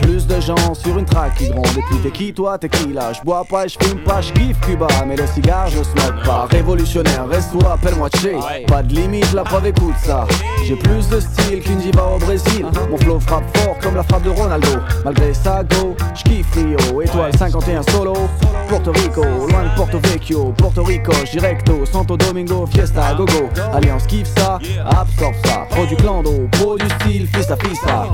Plus 0.01 0.27
de 0.27 0.41
gens 0.41 0.75
sur 0.75 0.97
une 0.99 1.05
traque 1.05 1.35
qui 1.35 1.49
gronde 1.49 1.67
Et 1.77 1.83
puis 1.83 1.99
t'es 2.03 2.11
qui 2.11 2.33
toi, 2.33 2.57
t'es 2.57 2.69
qui 2.69 2.93
là? 2.93 3.13
Je 3.13 3.21
bois 3.23 3.45
pas, 3.49 3.67
je 3.67 3.77
fume 3.79 4.03
pas, 4.05 4.23
je 4.23 4.33
kiffe 4.33 4.59
Cuba. 4.61 4.87
Mais 5.07 5.17
le 5.17 5.27
cigare 5.27 5.69
je 5.69 5.83
smoke 5.83 6.25
pas. 6.25 6.47
Révolutionnaire, 6.51 7.29
reste 7.29 7.55
ou 7.55 7.67
appelle-moi 7.67 8.09
Che. 8.09 8.67
Pas 8.67 8.83
de 8.83 8.95
limite, 8.95 9.33
la 9.35 9.43
preuve 9.43 9.67
écoute 9.67 9.95
ça. 10.03 10.27
J'ai 10.65 10.77
plus 10.77 11.09
de 11.09 11.21
style 11.21 11.61
qu'une 11.61 11.79
diva 11.79 12.07
au 12.17 12.19
Brésil. 12.19 12.65
Uh-huh. 12.65 12.91
Mon 12.91 12.97
flow 12.97 13.21
frappe 13.21 13.57
fort 13.59 13.77
comme 13.83 13.97
la 13.97 14.03
frappe 14.03 14.23
de 14.23 14.31
Ronaldo. 14.31 14.79
Malgré 15.05 15.35
ça 15.35 15.63
go, 15.65 15.95
je 16.15 16.23
kiffe 16.23 16.55
Rio. 16.55 17.03
Étoile 17.03 17.37
51 17.37 17.83
solo. 17.83 18.15
Porto 18.69 18.93
Rico, 18.93 19.23
loin 19.23 19.65
de 19.65 19.75
Porto 19.77 19.99
Vecchio, 19.99 20.53
Porto 20.57 20.83
Rico, 20.85 21.13
Directo, 21.33 21.85
Santo 21.85 22.17
Domingo, 22.17 22.67
Fiesta, 22.67 23.13
Gogo, 23.15 23.49
Alliance 23.73 24.07
kiffe 24.07 24.31
ça, 24.39 24.59
absorbe 24.85 25.35
ça, 25.45 25.67
produit 25.71 25.97
clando, 25.97 26.49
produit 26.53 26.89
style, 27.01 27.27
fista 27.27 27.57
fista. 27.57 28.09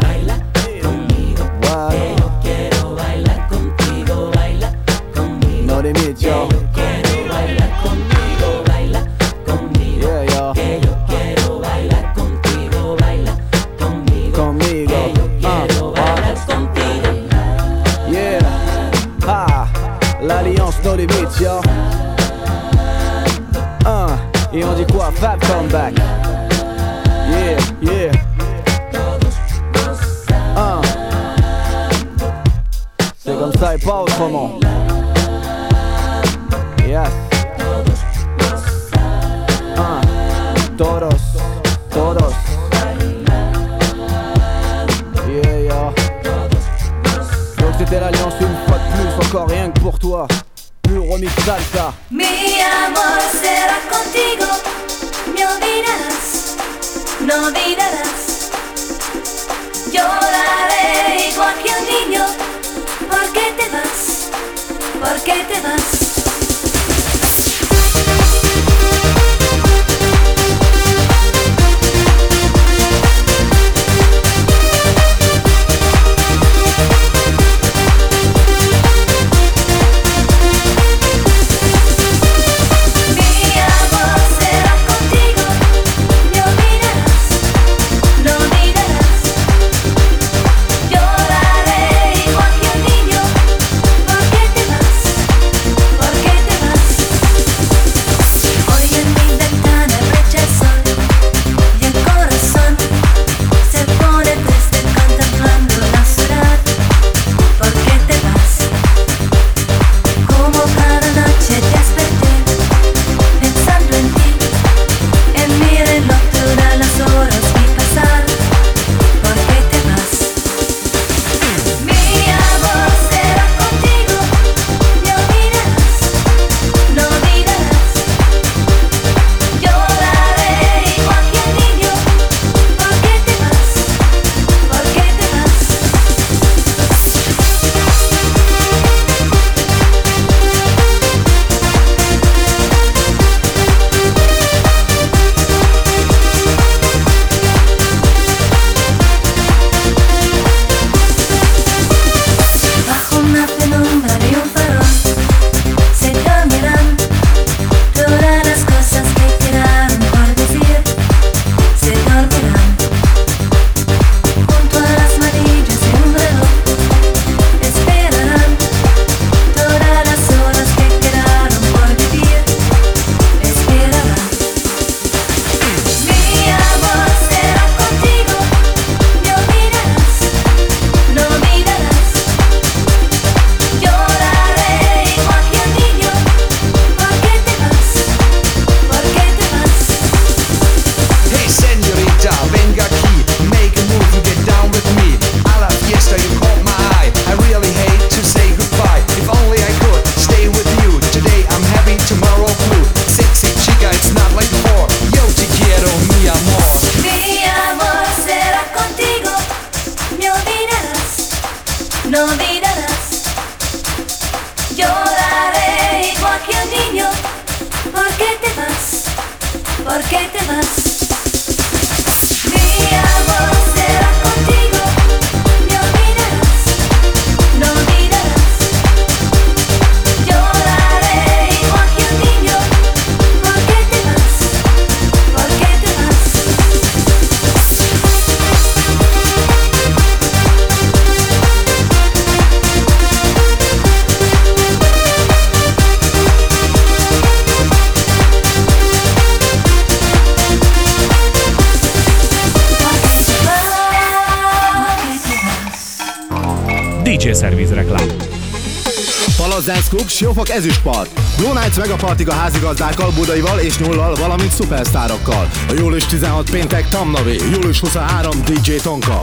Megapartig 261.87 262.29
a 262.29 262.33
házigazdákkal, 262.33 263.11
Budaival 263.11 263.59
és 263.59 263.79
Nyullal, 263.79 264.15
valamint 264.15 264.53
szupersztárokkal. 264.53 265.49
A 265.69 265.73
július 265.73 266.07
16 266.07 266.51
péntek 266.51 266.89
Tamnavi, 266.89 267.41
július 267.53 267.81
23 267.81 268.43
DJ 268.45 268.77
Tonka. 268.83 269.21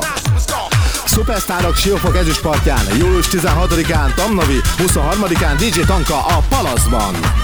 Szupersztárok 1.05 1.75
Siófok 1.75 2.17
ezüstpartján, 2.17 2.85
július 2.97 3.27
16-án 3.31 4.13
Tamnavi, 4.13 4.61
23-án 4.77 5.55
DJ 5.57 5.79
Tanka 5.79 6.25
a 6.25 6.43
Palaszban. 6.49 7.42